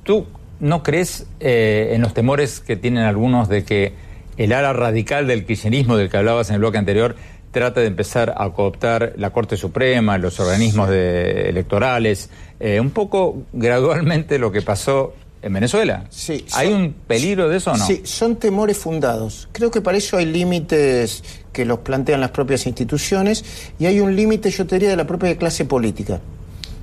¿Tú 0.05 0.29
no 0.61 0.85
crees 0.85 1.27
eh, 1.41 1.91
en 1.95 2.01
los 2.01 2.15
temores 2.15 2.61
que 2.61 2.77
tienen 2.77 3.03
algunos 3.03 3.49
de 3.49 3.65
que 3.65 3.93
el 4.37 4.53
ala 4.53 4.73
radical 4.73 5.27
del 5.27 5.45
kirchnerismo 5.45 5.97
del 5.97 6.11
que 6.11 6.17
hablabas 6.17 6.49
en 6.51 6.55
el 6.55 6.61
bloque 6.61 6.79
anterior 6.79 7.17
trate 7.59 7.81
de 7.81 7.87
empezar 7.89 8.33
a 8.37 8.49
cooptar 8.51 9.15
la 9.17 9.31
Corte 9.31 9.57
Suprema, 9.57 10.17
los 10.17 10.39
organismos 10.39 10.89
de- 10.89 11.49
electorales, 11.49 12.31
eh, 12.61 12.79
un 12.79 12.91
poco 12.91 13.43
gradualmente 13.53 14.39
lo 14.39 14.53
que 14.53 14.63
pasó 14.63 15.13
en 15.43 15.53
Venezuela? 15.53 16.05
Sí, 16.09 16.45
¿Hay 16.53 16.73
un 16.73 16.93
peligro 17.07 17.49
de 17.49 17.57
eso 17.57 17.73
o 17.73 17.77
no? 17.77 17.85
Sí, 17.85 18.03
son 18.05 18.37
temores 18.37 18.77
fundados. 18.79 19.49
Creo 19.53 19.71
que 19.73 19.81
para 19.81 19.99
eso 19.99 20.17
hay 20.17 20.27
límites 20.27 21.25
que 21.53 21.65
los 21.65 21.81
plantean 21.81 22.21
las 22.21 22.31
propias 22.31 22.67
instituciones 22.67 23.45
y 23.79 23.87
hay 23.87 23.99
un 24.01 24.15
límite, 24.15 24.51
yo 24.51 24.65
te 24.67 24.77
diría, 24.77 24.91
de 24.91 24.97
la 24.97 25.07
propia 25.07 25.37
clase 25.37 25.65
política. 25.65 26.21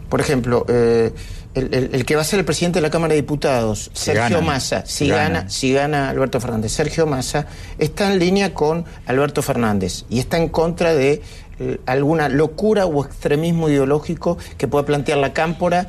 Por 0.10 0.20
ejemplo, 0.20 0.66
eh, 0.70 1.12
el, 1.56 1.74
el- 1.74 1.90
el 1.94 2.06
que 2.06 2.16
va 2.16 2.22
a 2.22 2.26
ser 2.26 2.40
el 2.40 2.46
presidente 2.46 2.78
de 2.78 2.82
la 2.82 2.90
Cámara 2.90 3.14
de 3.14 3.22
Diputados, 3.22 3.90
Si 3.94 4.06
Sergio 4.06 4.38
Massa, 4.46 4.84
si 4.86 5.06
gana, 5.18 5.50
si 5.50 5.74
gana 5.74 6.10
Alberto 6.10 6.40
Fernández, 6.40 6.72
Sergio 6.74 7.06
Massa 7.08 7.48
está 7.80 8.12
en 8.12 8.20
línea 8.20 8.54
con 8.54 8.86
Alberto 9.08 9.42
Fernández 9.42 10.06
y 10.10 10.20
está 10.20 10.38
en 10.38 10.50
contra 10.50 10.94
de 10.94 11.22
eh, 11.60 11.80
alguna 11.86 12.28
locura 12.30 12.86
o 12.86 13.04
extremismo 13.06 13.70
ideológico 13.70 14.38
que 14.58 14.68
pueda 14.68 14.86
plantear 14.86 15.18
la 15.20 15.32
Cámpora 15.34 15.88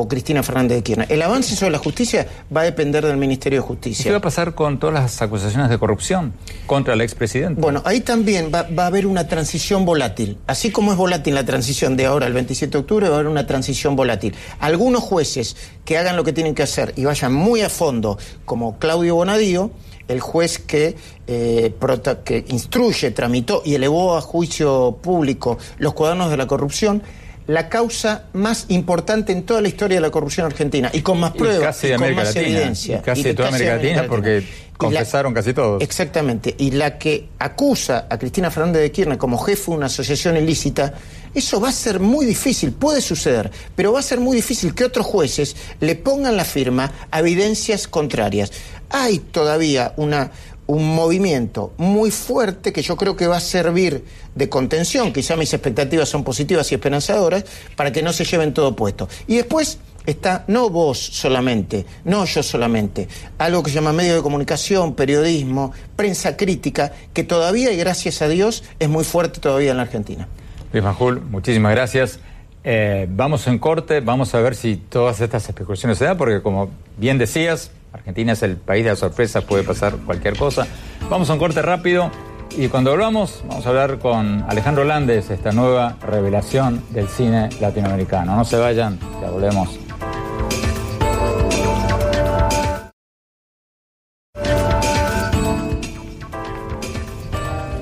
o 0.00 0.06
Cristina 0.06 0.44
Fernández 0.44 0.76
de 0.78 0.82
Kirchner. 0.84 1.10
El 1.12 1.20
avance 1.22 1.56
sobre 1.56 1.72
la 1.72 1.78
justicia 1.78 2.26
va 2.56 2.60
a 2.60 2.64
depender 2.64 3.04
del 3.04 3.16
Ministerio 3.16 3.60
de 3.60 3.64
¿Y 3.64 3.68
Justicia. 3.68 4.04
¿Qué 4.04 4.10
va 4.12 4.18
a 4.18 4.20
pasar 4.20 4.54
con 4.54 4.78
todas 4.78 4.94
las 4.94 5.20
acusaciones 5.22 5.68
de 5.70 5.76
corrupción 5.78 6.34
contra 6.66 6.94
el 6.94 7.00
expresidente? 7.00 7.60
Bueno, 7.60 7.82
ahí 7.84 8.00
también 8.00 8.50
va, 8.54 8.62
va 8.62 8.84
a 8.84 8.86
haber 8.86 9.06
una 9.08 9.26
transición 9.26 9.84
volátil. 9.84 10.38
Así 10.46 10.70
como 10.70 10.92
es 10.92 10.98
volátil 10.98 11.34
la 11.34 11.44
transición 11.44 11.96
de 11.96 12.06
ahora 12.06 12.26
al 12.26 12.32
27 12.32 12.70
de 12.70 12.78
octubre, 12.78 13.08
va 13.08 13.16
a 13.16 13.18
haber 13.18 13.28
una 13.30 13.46
transición 13.46 13.96
volátil. 13.96 14.34
Algunos 14.60 15.02
jueces 15.02 15.56
que 15.84 15.98
hagan 15.98 16.16
lo 16.16 16.22
que 16.22 16.32
tienen 16.32 16.54
que 16.54 16.62
hacer 16.62 16.92
y 16.96 17.04
vayan 17.04 17.32
muy 17.32 17.62
a 17.62 17.68
fondo, 17.68 18.18
como 18.44 18.78
Claudio 18.78 19.16
Bonadío, 19.16 19.72
el 20.06 20.20
juez 20.20 20.58
que, 20.60 20.94
eh, 21.26 21.74
prota- 21.78 22.22
que 22.22 22.44
instruye, 22.48 23.10
tramitó 23.10 23.62
y 23.64 23.74
elevó 23.74 24.16
a 24.16 24.20
juicio 24.20 24.96
público 25.02 25.58
los 25.78 25.92
cuadernos 25.92 26.30
de 26.30 26.36
la 26.36 26.46
corrupción, 26.46 27.02
la 27.48 27.68
causa 27.68 28.24
más 28.34 28.66
importante 28.68 29.32
en 29.32 29.42
toda 29.42 29.60
la 29.60 29.68
historia 29.68 29.96
de 29.96 30.00
la 30.02 30.10
corrupción 30.10 30.46
argentina 30.46 30.90
y 30.92 31.00
con 31.02 31.18
más 31.18 31.32
Y 31.34 31.38
pruebas 31.38 31.60
casi 31.76 31.88
de 31.88 31.94
y 31.94 31.96
con 31.96 32.04
América 32.04 32.22
más 32.24 32.34
Latina, 32.34 32.56
evidencia. 32.58 32.96
y 32.98 33.00
casi 33.00 33.20
Y 33.20 33.24
de 33.24 33.34
toda 33.34 33.48
América 33.48 33.74
Latina, 33.76 34.04
porque 34.08 34.40
la- 34.42 34.46
confesaron 34.76 35.34
casi 35.34 35.52
todos. 35.54 35.82
Exactamente. 35.82 36.54
Y 36.56 36.70
la 36.70 36.98
que 36.98 37.30
acusa 37.40 38.06
a 38.08 38.16
Cristina 38.18 38.50
Fernández 38.50 38.82
de 38.82 38.92
Kirchner 38.92 39.18
como 39.18 39.36
jefe 39.38 39.70
de 39.72 39.76
una 39.78 39.86
asociación 39.86 40.36
ilícita, 40.36 40.94
eso 41.34 41.60
va 41.60 41.70
a 41.70 41.72
ser 41.72 41.98
muy 42.00 42.24
difícil, 42.26 42.72
puede 42.72 43.00
suceder, 43.00 43.50
pero 43.74 43.92
va 43.92 43.98
a 44.00 44.02
ser 44.02 44.20
muy 44.20 44.36
difícil 44.36 44.74
que 44.74 44.84
otros 44.84 45.04
jueces 45.06 45.56
le 45.80 45.96
pongan 45.96 46.36
la 46.36 46.44
firma 46.44 46.92
a 47.10 47.18
evidencias 47.20 47.88
contrarias. 47.88 48.52
Hay 48.90 49.18
todavía 49.18 49.94
una 49.96 50.30
un 50.68 50.94
movimiento 50.94 51.72
muy 51.78 52.10
fuerte 52.10 52.72
que 52.74 52.82
yo 52.82 52.96
creo 52.96 53.16
que 53.16 53.26
va 53.26 53.38
a 53.38 53.40
servir 53.40 54.04
de 54.34 54.48
contención, 54.50 55.14
quizá 55.14 55.34
mis 55.34 55.52
expectativas 55.54 56.10
son 56.10 56.22
positivas 56.22 56.70
y 56.70 56.74
esperanzadoras, 56.74 57.44
para 57.74 57.90
que 57.90 58.02
no 58.02 58.12
se 58.12 58.24
lleven 58.24 58.52
todo 58.52 58.76
puesto. 58.76 59.08
Y 59.26 59.36
después 59.36 59.78
está 60.04 60.44
no 60.46 60.68
vos 60.68 60.98
solamente, 60.98 61.86
no 62.04 62.26
yo 62.26 62.42
solamente, 62.42 63.08
algo 63.38 63.62
que 63.62 63.70
se 63.70 63.76
llama 63.76 63.94
medio 63.94 64.14
de 64.16 64.22
comunicación, 64.22 64.94
periodismo, 64.94 65.72
prensa 65.96 66.36
crítica, 66.36 66.92
que 67.14 67.24
todavía, 67.24 67.72
y 67.72 67.76
gracias 67.78 68.20
a 68.20 68.28
Dios, 68.28 68.62
es 68.78 68.90
muy 68.90 69.04
fuerte 69.04 69.40
todavía 69.40 69.70
en 69.70 69.78
la 69.78 69.84
Argentina. 69.84 70.28
Luis 70.70 70.84
Majul, 70.84 71.22
muchísimas 71.22 71.72
gracias. 71.72 72.20
Eh, 72.62 73.06
vamos 73.08 73.46
en 73.46 73.58
corte, 73.58 74.00
vamos 74.00 74.34
a 74.34 74.40
ver 74.40 74.54
si 74.54 74.76
todas 74.76 75.18
estas 75.22 75.48
especulaciones 75.48 75.96
se 75.96 76.04
dan, 76.04 76.18
porque 76.18 76.42
como 76.42 76.68
bien 76.98 77.16
decías, 77.16 77.70
Argentina 77.98 78.32
es 78.32 78.42
el 78.42 78.56
país 78.56 78.84
de 78.84 78.90
las 78.90 78.98
sorpresas, 78.98 79.44
puede 79.44 79.64
pasar 79.64 79.96
cualquier 79.98 80.36
cosa. 80.36 80.66
Vamos 81.10 81.28
a 81.30 81.34
un 81.34 81.38
corte 81.38 81.62
rápido 81.62 82.10
Y 82.56 82.68
cuando 82.68 82.90
volvamos, 82.90 83.42
vamos 83.46 83.66
a 83.66 83.68
hablar 83.68 83.98
con 83.98 84.44
Alejandro 84.48 84.84
Landes, 84.84 85.30
esta 85.30 85.52
nueva 85.52 85.96
revelación 86.00 86.82
del 86.90 87.08
cine 87.08 87.50
latinoamericano. 87.60 88.34
No 88.34 88.44
se 88.44 88.56
vayan, 88.56 88.98
ya 89.20 89.30
volvemos. 89.30 89.78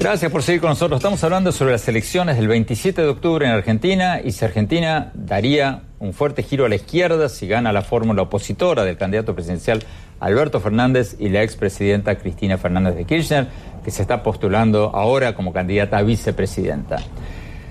Gracias 0.07 0.31
por 0.31 0.44
seguir 0.44 0.61
con 0.61 0.70
nosotros. 0.70 0.98
Estamos 0.98 1.24
hablando 1.24 1.50
sobre 1.50 1.72
las 1.72 1.88
elecciones 1.88 2.37
del 2.37 2.46
27 2.46 3.02
de 3.02 3.09
octubre 3.09 3.44
en 3.44 3.50
Argentina 3.50 4.20
y 4.22 4.31
si 4.31 4.44
Argentina 4.44 5.11
daría 5.14 5.83
un 5.98 6.12
fuerte 6.12 6.44
giro 6.44 6.64
a 6.64 6.68
la 6.68 6.76
izquierda 6.76 7.29
si 7.29 7.48
gana 7.48 7.72
la 7.72 7.83
fórmula 7.83 8.22
opositora 8.22 8.85
del 8.85 8.96
candidato 8.96 9.35
presidencial 9.35 9.83
Alberto 10.20 10.61
Fernández 10.61 11.16
y 11.18 11.29
la 11.29 11.42
expresidenta 11.42 12.16
Cristina 12.16 12.59
Fernández 12.59 12.96
de 12.96 13.05
Kirchner, 13.05 13.46
que 13.85 13.90
se 13.90 14.02
está 14.02 14.22
postulando 14.22 14.90
ahora 14.94 15.35
como 15.35 15.52
candidata 15.52 15.98
a 15.98 16.02
vicepresidenta. 16.02 16.98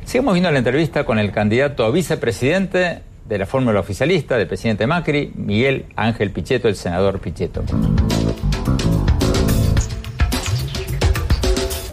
Sigamos 0.06 0.34
viendo 0.34 0.52
la 0.52 0.60
entrevista 0.60 1.04
con 1.04 1.18
el 1.18 1.32
candidato 1.32 1.84
a 1.84 1.92
vicepresidente 1.92 3.02
de 3.28 3.38
la 3.38 3.46
fórmula 3.46 3.80
oficialista 3.80 4.38
del 4.38 4.48
presidente 4.48 4.86
Macri, 4.86 5.32
Miguel 5.36 5.86
Ángel 5.96 6.32
Pichetto, 6.32 6.68
el 6.68 6.76
senador 6.76 7.20
Pichetto. 7.20 7.64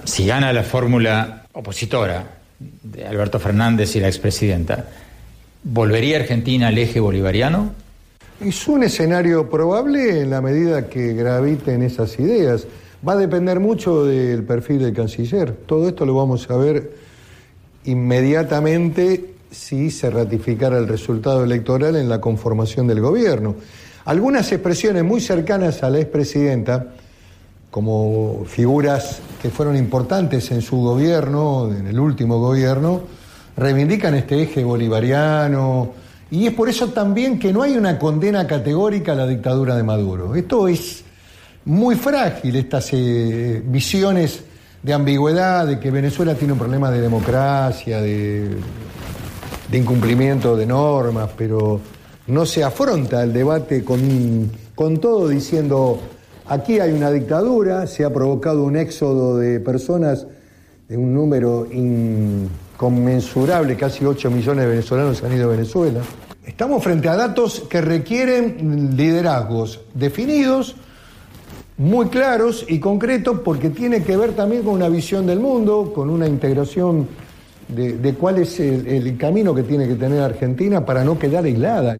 Si 0.04 0.26
gana 0.26 0.52
la 0.52 0.62
fórmula 0.62 1.46
opositora 1.54 2.24
de 2.58 3.06
Alberto 3.06 3.40
Fernández 3.40 3.96
y 3.96 4.00
la 4.00 4.08
expresidenta, 4.08 4.84
¿volvería 5.64 6.18
Argentina 6.18 6.68
al 6.68 6.76
eje 6.76 7.00
bolivariano? 7.00 7.72
Es 8.44 8.66
un 8.66 8.82
escenario 8.82 9.48
probable 9.48 10.20
en 10.20 10.30
la 10.30 10.40
medida 10.40 10.88
que 10.88 11.14
graviten 11.14 11.80
esas 11.84 12.18
ideas. 12.18 12.66
Va 13.06 13.12
a 13.12 13.16
depender 13.16 13.60
mucho 13.60 14.04
del 14.04 14.42
perfil 14.42 14.80
del 14.80 14.92
canciller. 14.92 15.52
Todo 15.52 15.86
esto 15.86 16.04
lo 16.04 16.16
vamos 16.16 16.50
a 16.50 16.56
ver 16.56 16.92
inmediatamente 17.84 19.34
si 19.48 19.92
se 19.92 20.10
ratificara 20.10 20.76
el 20.78 20.88
resultado 20.88 21.44
electoral 21.44 21.94
en 21.94 22.08
la 22.08 22.20
conformación 22.20 22.88
del 22.88 23.00
gobierno. 23.00 23.54
Algunas 24.06 24.50
expresiones 24.50 25.04
muy 25.04 25.20
cercanas 25.20 25.84
a 25.84 25.90
la 25.90 26.00
expresidenta 26.00 26.94
como 27.70 28.44
figuras 28.44 29.20
que 29.40 29.50
fueron 29.50 29.76
importantes 29.76 30.50
en 30.50 30.62
su 30.62 30.78
gobierno, 30.78 31.70
en 31.72 31.86
el 31.86 32.00
último 32.00 32.40
gobierno, 32.40 33.02
reivindican 33.56 34.16
este 34.16 34.42
eje 34.42 34.64
bolivariano, 34.64 36.01
y 36.32 36.46
es 36.46 36.54
por 36.54 36.70
eso 36.70 36.88
también 36.88 37.38
que 37.38 37.52
no 37.52 37.62
hay 37.62 37.76
una 37.76 37.98
condena 37.98 38.46
categórica 38.46 39.12
a 39.12 39.14
la 39.14 39.26
dictadura 39.26 39.76
de 39.76 39.82
Maduro. 39.82 40.34
Esto 40.34 40.66
es 40.66 41.04
muy 41.66 41.94
frágil, 41.94 42.56
estas 42.56 42.88
eh, 42.94 43.62
visiones 43.64 44.42
de 44.82 44.94
ambigüedad, 44.94 45.66
de 45.66 45.78
que 45.78 45.90
Venezuela 45.90 46.34
tiene 46.34 46.54
un 46.54 46.58
problema 46.58 46.90
de 46.90 47.02
democracia, 47.02 48.00
de, 48.00 48.48
incumplimiento 49.72 50.56
de 50.56 50.64
normas, 50.64 51.28
pero 51.36 51.78
no 52.26 52.46
se 52.46 52.64
afronta 52.64 53.22
el 53.22 53.34
debate 53.34 53.84
con, 53.84 54.50
con 54.74 54.98
todo 54.98 55.28
diciendo 55.28 56.00
Aquí 56.46 56.80
hay 56.80 56.92
una 56.92 57.10
dictadura, 57.10 57.86
se 57.86 58.04
ha 58.04 58.12
provocado 58.12 58.64
un 58.64 58.76
éxodo 58.76 59.36
de 59.36 59.60
personas 59.60 60.26
de 60.88 60.96
un 60.96 61.14
número 61.14 61.68
inconmensurable, 61.70 63.76
casi 63.76 64.04
8 64.04 64.28
millones 64.30 64.64
de 64.64 64.70
venezolanos 64.70 65.22
han 65.22 65.32
ido 65.32 65.44
a 65.44 65.52
Venezuela. 65.52 66.00
Estamos 66.46 66.82
frente 66.82 67.08
a 67.08 67.14
datos 67.14 67.60
que 67.70 67.80
requieren 67.80 68.96
liderazgos 68.96 69.80
definidos, 69.94 70.74
muy 71.78 72.08
claros 72.08 72.66
y 72.68 72.80
concretos, 72.80 73.40
porque 73.44 73.70
tiene 73.70 74.02
que 74.02 74.16
ver 74.16 74.32
también 74.32 74.62
con 74.62 74.74
una 74.74 74.88
visión 74.88 75.24
del 75.24 75.38
mundo, 75.38 75.92
con 75.94 76.10
una 76.10 76.26
integración 76.26 77.06
de, 77.68 78.14
cuál 78.14 78.38
es 78.38 78.58
el 78.58 79.16
camino 79.16 79.54
que 79.54 79.62
tiene 79.62 79.86
que 79.86 79.94
tener 79.94 80.20
Argentina 80.20 80.84
para 80.84 81.04
no 81.04 81.16
quedar 81.16 81.44
aislada. 81.44 81.96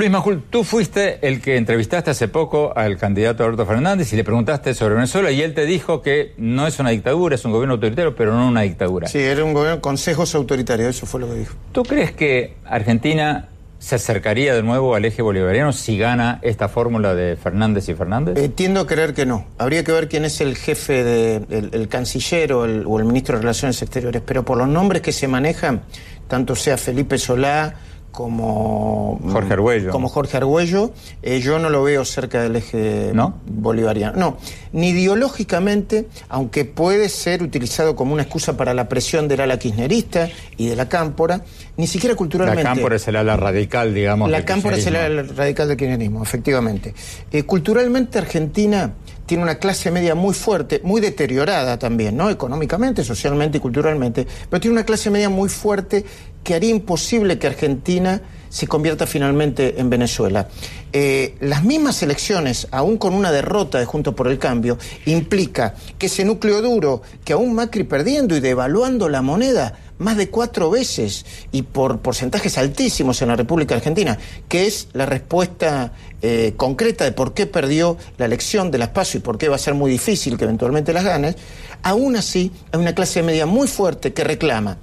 Luis 0.00 0.10
Majul, 0.10 0.42
tú 0.48 0.64
fuiste 0.64 1.18
el 1.28 1.42
que 1.42 1.58
entrevistaste 1.58 2.10
hace 2.10 2.26
poco 2.26 2.72
al 2.74 2.96
candidato 2.96 3.44
Alberto 3.44 3.66
Fernández 3.66 4.10
y 4.14 4.16
le 4.16 4.24
preguntaste 4.24 4.72
sobre 4.72 4.94
Venezuela 4.94 5.30
y 5.30 5.42
él 5.42 5.52
te 5.52 5.66
dijo 5.66 6.00
que 6.00 6.32
no 6.38 6.66
es 6.66 6.78
una 6.78 6.88
dictadura, 6.88 7.34
es 7.34 7.44
un 7.44 7.52
gobierno 7.52 7.74
autoritario, 7.74 8.16
pero 8.16 8.32
no 8.32 8.48
una 8.48 8.62
dictadura. 8.62 9.08
Sí, 9.08 9.18
era 9.18 9.44
un 9.44 9.52
gobierno, 9.52 9.82
consejos 9.82 10.34
autoritarios, 10.34 10.96
eso 10.96 11.04
fue 11.04 11.20
lo 11.20 11.28
que 11.28 11.34
dijo. 11.34 11.54
¿Tú 11.72 11.82
crees 11.82 12.12
que 12.12 12.56
Argentina 12.64 13.50
se 13.78 13.96
acercaría 13.96 14.54
de 14.54 14.62
nuevo 14.62 14.94
al 14.94 15.04
eje 15.04 15.20
bolivariano 15.20 15.70
si 15.74 15.98
gana 15.98 16.38
esta 16.40 16.70
fórmula 16.70 17.14
de 17.14 17.36
Fernández 17.36 17.86
y 17.90 17.94
Fernández? 17.94 18.38
Eh, 18.38 18.48
tiendo 18.48 18.80
a 18.80 18.86
creer 18.86 19.12
que 19.12 19.26
no. 19.26 19.48
Habría 19.58 19.84
que 19.84 19.92
ver 19.92 20.08
quién 20.08 20.24
es 20.24 20.40
el 20.40 20.56
jefe, 20.56 21.04
de, 21.04 21.68
el, 21.72 21.88
canciller 21.88 22.54
o 22.54 22.64
el, 22.64 22.84
o 22.86 22.98
el 22.98 23.04
ministro 23.04 23.36
de 23.36 23.42
Relaciones 23.42 23.82
Exteriores, 23.82 24.22
pero 24.24 24.46
por 24.46 24.56
los 24.56 24.66
nombres 24.68 25.02
que 25.02 25.12
se 25.12 25.28
manejan, 25.28 25.82
tanto 26.26 26.56
sea 26.56 26.78
Felipe 26.78 27.18
Solá, 27.18 27.74
como 28.10 29.20
Jorge 29.30 29.52
Arguello. 29.52 29.90
Como 29.92 30.08
Jorge 30.08 30.36
Arguello, 30.36 30.92
eh, 31.22 31.40
yo 31.40 31.58
no 31.58 31.70
lo 31.70 31.82
veo 31.82 32.04
cerca 32.04 32.42
del 32.42 32.56
eje 32.56 33.12
bolivariano. 33.46 34.16
No, 34.16 34.38
ni 34.72 34.90
ideológicamente, 34.90 36.08
aunque 36.28 36.64
puede 36.64 37.08
ser 37.08 37.42
utilizado 37.42 37.94
como 37.94 38.12
una 38.12 38.22
excusa 38.22 38.56
para 38.56 38.74
la 38.74 38.88
presión 38.88 39.28
del 39.28 39.40
ala 39.40 39.58
kirchnerista 39.58 40.28
y 40.56 40.68
de 40.68 40.76
la 40.76 40.88
cámpora, 40.88 41.44
ni 41.76 41.86
siquiera 41.86 42.16
culturalmente. 42.16 42.62
La 42.64 42.70
cámpora 42.70 42.96
es 42.96 43.06
el 43.08 43.16
ala 43.16 43.36
radical, 43.36 43.94
digamos. 43.94 44.30
La 44.30 44.44
cámpora 44.44 44.76
es 44.76 44.86
el 44.86 44.96
ala 44.96 45.22
radical 45.22 45.68
del 45.68 45.76
kirchnerismo, 45.76 46.22
efectivamente. 46.22 46.94
Eh, 47.30 47.44
culturalmente 47.44 48.18
Argentina 48.18 48.92
tiene 49.30 49.44
una 49.44 49.60
clase 49.60 49.92
media 49.92 50.16
muy 50.16 50.34
fuerte, 50.34 50.80
muy 50.82 51.00
deteriorada 51.00 51.78
también, 51.78 52.16
¿no? 52.16 52.30
Económicamente, 52.30 53.04
socialmente 53.04 53.58
y 53.58 53.60
culturalmente, 53.60 54.26
pero 54.48 54.60
tiene 54.60 54.72
una 54.72 54.84
clase 54.84 55.08
media 55.08 55.28
muy 55.28 55.48
fuerte 55.48 56.04
que 56.44 56.54
haría 56.54 56.70
imposible 56.70 57.38
que 57.38 57.46
Argentina 57.46 58.22
se 58.48 58.66
convierta 58.66 59.06
finalmente 59.06 59.80
en 59.80 59.88
Venezuela. 59.88 60.48
Eh, 60.92 61.36
las 61.40 61.62
mismas 61.64 62.02
elecciones, 62.02 62.66
aún 62.72 62.98
con 62.98 63.14
una 63.14 63.30
derrota 63.30 63.78
de 63.78 63.86
Juntos 63.86 64.14
por 64.14 64.26
el 64.26 64.38
Cambio, 64.38 64.76
implica 65.06 65.74
que 65.96 66.06
ese 66.06 66.24
núcleo 66.24 66.60
duro, 66.60 67.00
que 67.24 67.32
aún 67.32 67.54
Macri 67.54 67.84
perdiendo 67.84 68.36
y 68.36 68.40
devaluando 68.40 69.08
la 69.08 69.22
moneda, 69.22 69.78
más 69.98 70.16
de 70.16 70.30
cuatro 70.30 70.70
veces 70.70 71.26
y 71.52 71.62
por 71.62 72.00
porcentajes 72.00 72.56
altísimos 72.58 73.20
en 73.22 73.28
la 73.28 73.36
República 73.36 73.74
Argentina, 73.74 74.18
que 74.48 74.66
es 74.66 74.88
la 74.94 75.06
respuesta 75.06 75.92
eh, 76.22 76.54
concreta 76.56 77.04
de 77.04 77.12
por 77.12 77.34
qué 77.34 77.46
perdió 77.46 77.98
la 78.16 78.24
elección 78.24 78.70
de 78.70 78.78
las 78.78 78.88
PASO 78.88 79.18
y 79.18 79.20
por 79.20 79.38
qué 79.38 79.48
va 79.48 79.56
a 79.56 79.58
ser 79.58 79.74
muy 79.74 79.90
difícil 79.90 80.38
que 80.38 80.44
eventualmente 80.44 80.94
las 80.94 81.04
ganes, 81.04 81.36
aún 81.82 82.16
así 82.16 82.50
hay 82.72 82.80
una 82.80 82.94
clase 82.94 83.22
media 83.22 83.44
muy 83.44 83.68
fuerte 83.68 84.14
que 84.14 84.24
reclama 84.24 84.78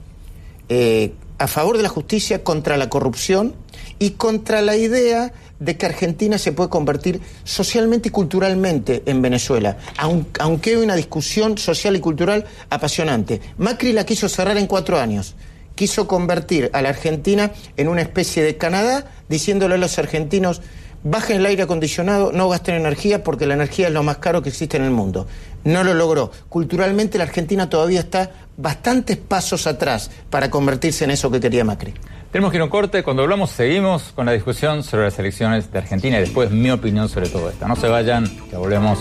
eh, 0.70 1.14
a 1.40 1.48
favor 1.48 1.78
de 1.78 1.84
la 1.84 1.90
justicia 1.90 2.44
contra 2.44 2.78
la 2.78 2.90
corrupción 2.90 3.54
y 4.00 4.12
contra 4.12 4.62
la 4.62 4.76
idea 4.76 5.34
de 5.60 5.78
que 5.78 5.86
Argentina 5.86 6.38
se 6.38 6.52
puede 6.52 6.70
convertir 6.70 7.22
socialmente 7.44 8.10
y 8.10 8.12
culturalmente 8.12 9.04
en 9.06 9.22
Venezuela, 9.22 9.78
aunque 9.98 10.70
hay 10.72 10.76
una 10.76 10.96
discusión 10.96 11.58
social 11.58 11.96
y 11.96 12.00
cultural 12.00 12.46
apasionante. 12.70 13.42
Macri 13.58 13.94
la 13.94 14.06
quiso 14.06 14.30
cerrar 14.30 14.58
en 14.58 14.68
cuatro 14.68 15.00
años. 15.00 15.36
Quiso 15.76 16.08
convertir 16.08 16.72
a 16.74 16.82
la 16.82 16.90
Argentina 16.90 17.52
en 17.76 17.88
una 17.88 18.02
especie 18.02 18.44
de 18.44 18.58
Canadá, 18.58 19.12
diciéndole 19.30 19.76
a 19.76 19.78
los 19.78 20.00
argentinos, 20.00 20.62
bajen 21.04 21.38
el 21.38 21.46
aire 21.46 21.64
acondicionado, 21.64 22.32
no 22.32 22.50
gasten 22.50 22.76
energía 22.76 23.24
porque 23.24 23.46
la 23.46 23.54
energía 23.54 23.88
es 23.88 23.94
lo 23.94 24.04
más 24.04 24.18
caro 24.18 24.42
que 24.42 24.50
existe 24.50 24.78
en 24.78 24.84
el 24.84 24.92
mundo. 24.92 25.28
No 25.64 25.84
lo 25.84 25.94
logró. 25.94 26.32
Culturalmente 26.50 27.18
la 27.18 27.26
Argentina 27.26 27.70
todavía 27.70 28.00
está 28.02 28.32
bastantes 28.58 29.18
pasos 29.18 29.68
atrás 29.68 30.10
para 30.30 30.50
convertirse 30.50 31.04
en 31.04 31.12
eso 31.12 31.30
que 31.30 31.40
quería 31.40 31.64
Macri. 31.64 31.94
Tenemos 32.32 32.52
que 32.52 32.58
ir 32.58 32.62
a 32.62 32.66
un 32.66 32.70
corte. 32.70 33.04
Cuando 33.04 33.24
hablamos, 33.24 33.52
seguimos 33.52 34.12
con 34.14 34.26
la 34.26 34.34
discusión 34.34 34.84
sobre 34.84 35.06
las 35.06 35.18
elecciones 35.20 35.72
de 35.72 35.78
Argentina 35.78 36.18
y 36.18 36.22
después 36.22 36.52
mi 36.52 36.72
opinión 36.72 37.10
sobre 37.10 37.30
todo 37.30 37.50
esto. 37.50 37.68
No 37.68 37.76
se 37.76 37.88
vayan, 37.88 38.26
ya 38.52 38.58
volvemos. 38.58 39.00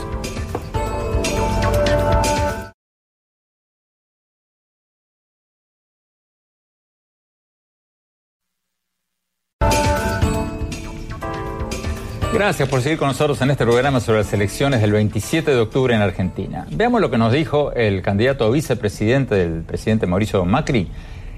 Gracias 12.36 12.68
por 12.68 12.82
seguir 12.82 12.98
con 12.98 13.08
nosotros 13.08 13.40
en 13.40 13.50
este 13.50 13.64
programa 13.64 13.98
sobre 13.98 14.18
las 14.18 14.30
elecciones 14.34 14.82
del 14.82 14.92
27 14.92 15.52
de 15.52 15.58
octubre 15.58 15.94
en 15.94 16.02
Argentina. 16.02 16.66
Veamos 16.70 17.00
lo 17.00 17.10
que 17.10 17.16
nos 17.16 17.32
dijo 17.32 17.72
el 17.72 18.02
candidato 18.02 18.44
a 18.44 18.50
vicepresidente 18.50 19.34
del 19.36 19.62
presidente 19.62 20.06
Mauricio 20.06 20.44
Macri 20.44 20.86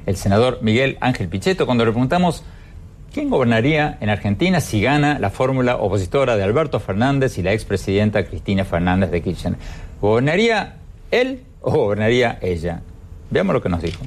el 0.07 0.17
senador 0.17 0.59
Miguel 0.61 0.99
Ángel 1.01 1.29
Pichetto 1.29 1.67
cuando 1.67 1.85
le 1.85 1.93
preguntamos 1.93 2.43
quién 3.13 3.31
gobernaría 3.31 3.97
en 4.01 4.11
Argentina 4.11 4.61
si 4.61 4.83
gana 4.83 5.21
la 5.21 5.31
fórmula 5.31 5.77
opositora 5.77 6.37
de 6.37 6.43
Alberto 6.43 6.81
Fernández 6.81 7.39
y 7.39 7.45
la 7.45 7.53
expresidenta 7.53 8.25
Cristina 8.25 8.65
Fernández 8.65 9.13
de 9.13 9.23
Kirchner. 9.23 9.55
¿Gobernaría 10.01 10.79
él 11.13 11.45
o 11.61 11.71
gobernaría 11.71 12.41
ella? 12.43 12.81
Veamos 13.31 13.55
lo 13.55 13.63
que 13.63 13.69
nos 13.69 13.83
dijo. 13.83 14.05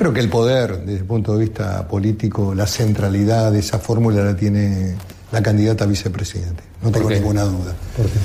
Creo 0.00 0.14
que 0.14 0.20
el 0.20 0.30
poder, 0.30 0.78
desde 0.78 1.00
el 1.00 1.04
punto 1.04 1.36
de 1.36 1.44
vista 1.44 1.86
político, 1.86 2.54
la 2.54 2.66
centralidad 2.66 3.52
de 3.52 3.58
esa 3.58 3.78
fórmula 3.78 4.24
la 4.24 4.34
tiene 4.34 4.94
la 5.30 5.42
candidata 5.42 5.84
a 5.84 5.86
vicepresidente. 5.86 6.62
No 6.82 6.90
tengo 6.90 7.10
ninguna 7.10 7.42
duda. 7.44 7.74
¿Por 7.94 8.06
qué? 8.06 8.18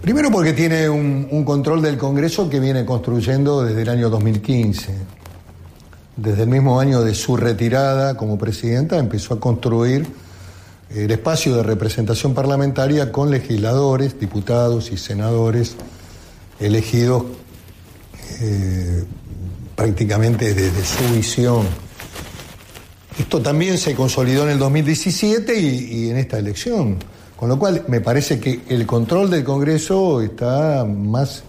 Primero 0.00 0.30
porque 0.30 0.52
tiene 0.52 0.88
un, 0.88 1.26
un, 1.28 1.44
control 1.44 1.82
del 1.82 1.98
Congreso 1.98 2.48
que 2.48 2.60
viene 2.60 2.84
construyendo 2.84 3.64
desde 3.64 3.82
el 3.82 3.88
año 3.88 4.08
2015. 4.08 4.94
Desde 6.14 6.44
el 6.44 6.48
mismo 6.48 6.78
año 6.78 7.02
de 7.02 7.12
su 7.12 7.36
retirada 7.36 8.16
como 8.16 8.38
presidenta 8.38 8.96
empezó 8.96 9.34
a 9.34 9.40
construir 9.40 10.06
el 10.90 11.10
espacio 11.10 11.56
de 11.56 11.64
representación 11.64 12.34
parlamentaria 12.34 13.10
con 13.10 13.32
legisladores, 13.32 14.20
diputados 14.20 14.92
y 14.92 14.96
senadores 14.96 15.74
elegidos 16.60 17.24
eh, 18.40 19.04
prácticamente 19.76 20.54
desde 20.54 20.84
su 20.84 21.14
visión. 21.14 21.66
Esto 23.18 23.40
también 23.40 23.78
se 23.78 23.94
consolidó 23.94 24.44
en 24.44 24.50
el 24.50 24.58
2017 24.58 25.58
y, 25.60 26.10
en 26.10 26.16
esta 26.16 26.38
elección. 26.38 26.96
Con 27.36 27.50
lo 27.50 27.58
cual, 27.58 27.84
me 27.88 28.00
parece 28.00 28.40
que 28.40 28.62
el 28.68 28.86
control 28.86 29.30
del 29.30 29.44
Congreso 29.44 30.22
está 30.22 30.84
más 30.84 31.42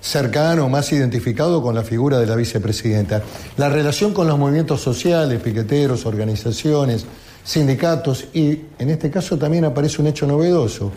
cercano, 0.00 0.68
más 0.68 0.92
identificado 0.92 1.62
con 1.62 1.74
la 1.74 1.82
figura 1.82 2.18
de 2.18 2.26
la 2.26 2.36
vicepresidenta. 2.36 3.22
La 3.56 3.68
relación 3.68 4.12
con 4.12 4.26
los 4.26 4.38
movimientos 4.38 4.80
sociales, 4.80 5.40
piqueteros, 5.40 6.06
organizaciones, 6.06 7.04
sindicatos, 7.44 8.26
y 8.32 8.60
en 8.78 8.90
este 8.90 9.10
caso 9.10 9.38
también 9.38 9.64
aparece 9.64 10.02
un 10.02 10.08
hecho 10.08 10.26
novedoso. 10.26 10.92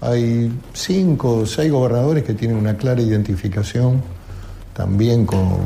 Hay 0.00 0.50
cinco 0.72 1.38
o 1.38 1.46
seis 1.46 1.70
gobernadores 1.70 2.24
que 2.24 2.34
tienen 2.34 2.56
una 2.56 2.76
clara 2.76 3.00
identificación 3.02 4.02
también 4.74 5.26
con, 5.26 5.58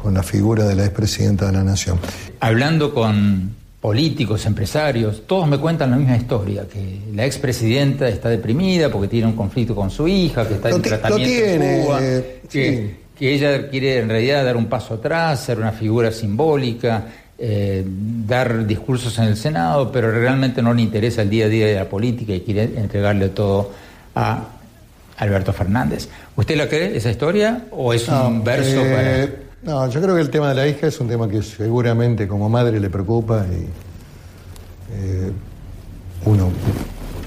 con 0.00 0.14
la 0.14 0.22
figura 0.22 0.64
de 0.64 0.74
la 0.74 0.84
expresidenta 0.84 1.46
de 1.46 1.52
la 1.52 1.62
Nación. 1.62 1.98
Hablando 2.40 2.94
con 2.94 3.54
políticos, 3.80 4.46
empresarios, 4.46 5.26
todos 5.26 5.46
me 5.46 5.58
cuentan 5.58 5.90
la 5.90 5.96
misma 5.96 6.16
historia, 6.16 6.66
que 6.66 7.00
la 7.14 7.26
expresidenta 7.26 8.08
está 8.08 8.30
deprimida 8.30 8.90
porque 8.90 9.08
tiene 9.08 9.26
un 9.26 9.34
conflicto 9.34 9.74
con 9.74 9.90
su 9.90 10.08
hija, 10.08 10.48
que 10.48 10.54
está 10.54 10.70
Lo 10.70 10.76
en 10.76 10.82
tratamiento 10.82 11.34
lo 11.34 11.46
tiene, 11.46 11.76
en 11.76 11.84
Cuba, 11.84 11.98
eh, 12.02 12.40
que, 12.50 12.72
sí. 12.72 12.96
que 13.18 13.34
ella 13.34 13.68
quiere 13.68 13.98
en 13.98 14.08
realidad 14.08 14.44
dar 14.44 14.56
un 14.56 14.66
paso 14.66 14.94
atrás, 14.94 15.40
ser 15.40 15.58
una 15.58 15.72
figura 15.72 16.10
simbólica, 16.10 17.06
eh, 17.38 17.84
dar 17.86 18.66
discursos 18.66 19.18
en 19.18 19.24
el 19.24 19.36
Senado, 19.36 19.92
pero 19.92 20.10
realmente 20.10 20.62
no 20.62 20.72
le 20.72 20.80
interesa 20.80 21.22
el 21.22 21.30
día 21.30 21.44
a 21.44 21.48
día 21.48 21.66
de 21.66 21.74
la 21.74 21.88
política 21.88 22.34
y 22.34 22.40
quiere 22.40 22.64
entregarle 22.64 23.28
todo 23.30 23.70
a 24.14 24.46
Alberto 25.18 25.52
Fernández. 25.52 26.08
¿Usted 26.36 26.56
la 26.56 26.68
cree 26.68 26.96
esa 26.96 27.10
historia 27.10 27.64
o 27.70 27.92
es 27.92 28.08
un 28.08 28.38
No, 28.38 28.42
verso 28.42 28.80
eh, 28.84 29.28
para... 29.28 29.49
No, 29.62 29.88
yo 29.90 30.00
creo 30.00 30.14
que 30.14 30.22
el 30.22 30.30
tema 30.30 30.48
de 30.48 30.54
la 30.54 30.66
hija 30.66 30.86
es 30.86 30.98
un 31.00 31.08
tema 31.08 31.28
que 31.28 31.42
seguramente 31.42 32.26
como 32.26 32.48
madre 32.48 32.80
le 32.80 32.88
preocupa 32.88 33.44
y 33.46 33.66
eh, 34.92 35.32
uno 36.24 36.50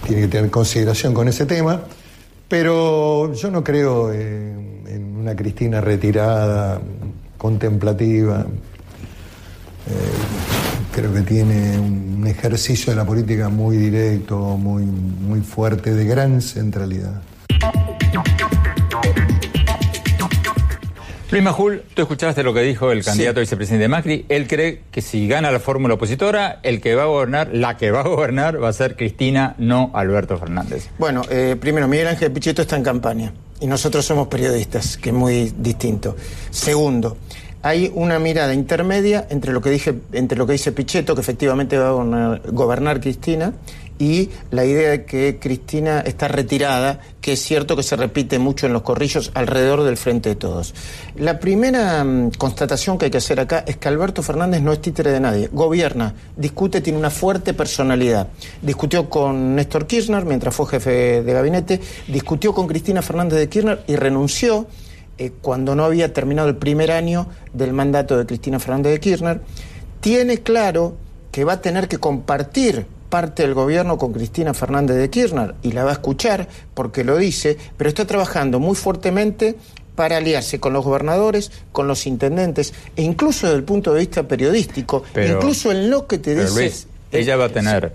tiene 0.08 0.24
que 0.24 0.28
tener 0.28 0.50
consideración 0.50 1.14
con 1.14 1.28
ese 1.28 1.46
tema, 1.46 1.82
pero 2.48 3.34
yo 3.34 3.52
no 3.52 3.64
creo 3.64 4.12
en, 4.12 5.16
una 5.20 5.36
Cristina 5.36 5.80
retirada, 5.80 6.82
contemplativa. 7.38 8.42
Eh, 9.88 10.92
creo 10.92 11.14
que 11.14 11.22
tiene 11.22 11.80
un 11.80 12.26
ejercicio 12.28 12.92
de 12.92 12.98
la 12.98 13.06
política 13.06 13.48
muy 13.48 13.78
directo, 13.78 14.38
muy, 14.58 14.84
muy 14.84 15.40
fuerte, 15.40 15.94
de 15.94 16.06
gran 16.06 16.42
centralidad. 16.42 17.22
Luis 21.34 21.44
Majul, 21.44 21.82
tú 21.96 22.04
escuchaste 22.04 22.44
lo 22.44 22.54
que 22.54 22.62
dijo 22.62 22.92
el 22.92 23.04
candidato 23.04 23.40
a 23.40 23.42
vicepresidente 23.42 23.88
Macri. 23.88 24.24
Él 24.30 24.48
cree 24.48 24.84
que 24.92 25.02
si 25.02 25.28
gana 25.28 25.50
la 25.50 25.60
fórmula 25.60 25.96
opositora, 25.96 26.60
el 26.62 26.80
que 26.80 26.94
va 26.94 27.02
a 27.02 27.06
gobernar, 27.08 27.50
la 27.52 27.76
que 27.76 27.90
va 27.90 28.02
a 28.02 28.04
gobernar, 28.04 28.62
va 28.62 28.70
a 28.70 28.74
ser 28.74 28.96
Cristina, 28.96 29.56
no 29.58 29.90
Alberto 29.96 30.38
Fernández. 30.38 30.90
Bueno, 31.00 31.24
eh, 31.32 31.56
primero, 31.60 31.88
Miguel 31.88 32.06
Ángel 32.06 32.32
Pichetto 32.32 32.62
está 32.62 32.76
en 32.76 32.84
campaña 32.84 33.34
y 33.60 33.66
nosotros 33.66 34.06
somos 34.06 34.28
periodistas, 34.28 34.96
que 34.96 35.10
es 35.10 35.16
muy 35.16 35.52
distinto. 35.58 36.16
Segundo, 36.52 37.18
hay 37.64 37.92
una 37.96 38.20
mirada 38.20 38.54
intermedia 38.54 39.26
entre 39.32 39.54
lo 39.54 39.62
que 39.62 39.72
dije, 39.72 39.96
entre 40.12 40.38
lo 40.38 40.46
que 40.46 40.54
dice 40.54 40.72
Pichetto, 40.72 41.16
que 41.16 41.22
efectivamente 41.22 41.80
va 41.80 41.88
a 41.88 41.92
gobernar, 41.94 42.42
gobernar 42.52 43.02
Cristina, 43.02 43.54
y 44.00 44.30
la 44.52 44.66
idea 44.66 44.92
de 44.92 45.06
que 45.06 45.38
Cristina 45.40 46.02
está 46.02 46.28
retirada, 46.28 47.00
que 47.22 47.34
es 47.34 47.42
cierto 47.42 47.76
que 47.76 47.84
se 47.84 47.96
repite 47.96 48.40
mucho 48.40 48.66
en 48.66 48.74
los 48.74 48.82
corrillos 48.82 49.32
alrededor 49.34 49.84
del 49.84 49.98
frente 49.98 50.30
de 50.30 50.36
todos. 50.36 50.74
La 51.16 51.40
primera 51.40 52.04
mm, 52.04 52.32
constatación 52.38 52.98
que 52.98 53.06
hay 53.06 53.12
que 53.12 53.18
hacer 53.18 53.40
acá 53.40 53.64
es 53.68 53.78
que 53.78 53.88
Alberto 53.88 54.24
Fernández 54.24 54.62
no 54.62 54.74
es 54.74 54.82
títere 54.82 55.12
de 55.12 55.20
nadie, 55.20 55.50
gobierna, 55.52 56.14
discute, 56.36 56.82
tiene 56.82 57.00
una 57.00 57.10
fuerte 57.10 57.54
personalidad. 57.54 58.28
Discutió 58.62 59.10
con 59.10 59.56
Néstor 59.56 59.88
Kirchner 59.88 60.26
mientras 60.26 60.56
fue 60.56 60.68
jefe 60.68 61.24
de 61.24 61.34
gabinete, 61.34 61.80
discutió 62.08 62.54
con 62.54 62.68
Cristina 62.68 63.02
Fernández 63.02 63.40
de 63.40 63.50
Kirchner 63.50 63.84
y 63.88 63.96
renunció 63.96 64.68
eh, 65.18 65.32
cuando 65.42 65.76
no 65.76 65.86
había 65.86 66.12
terminado 66.12 66.50
el 66.50 66.56
primer 66.56 66.92
año 66.92 67.28
del 67.54 67.72
mandato 67.74 68.18
de 68.18 68.26
Cristina 68.26 68.60
Fernández 68.60 68.94
de 68.94 69.00
Kirchner. 69.00 69.42
Tiene 70.02 70.40
claro 70.40 70.96
que 71.32 71.44
va 71.44 71.54
a 71.54 71.62
tener 71.62 71.88
que 71.88 71.98
compartir 71.98 72.86
parte 73.14 73.44
del 73.44 73.54
gobierno 73.54 74.00
con 74.00 74.12
Cristina 74.12 74.56
Fernández 74.56 74.98
de 74.98 75.08
Kirchner 75.12 75.54
y 75.62 75.74
la 75.74 75.84
va 75.84 75.92
a 75.92 75.94
escuchar 75.94 76.48
porque 76.74 77.04
lo 77.04 77.16
dice, 77.16 77.60
pero 77.78 77.88
está 77.88 78.08
trabajando 78.08 78.60
muy 78.60 78.76
fuertemente 78.76 79.56
para 79.94 80.18
aliarse 80.18 80.60
con 80.60 80.74
los 80.74 80.84
gobernadores, 80.84 81.52
con 81.72 81.88
los 81.88 82.08
intendentes 82.08 82.74
e 82.96 83.04
incluso 83.04 83.46
desde 83.46 83.60
el 83.60 83.66
punto 83.66 83.94
de 83.94 84.00
vista 84.00 84.24
periodístico, 84.24 85.04
Pero- 85.14 85.36
incluso 85.36 85.72
en 85.72 85.92
lo 85.92 86.08
que 86.08 86.18
te 86.18 86.34
dice... 86.34 86.56
Luis, 86.60 86.88
ella 87.12 87.36
va 87.38 87.46
a 87.46 87.50
tener, 87.50 87.94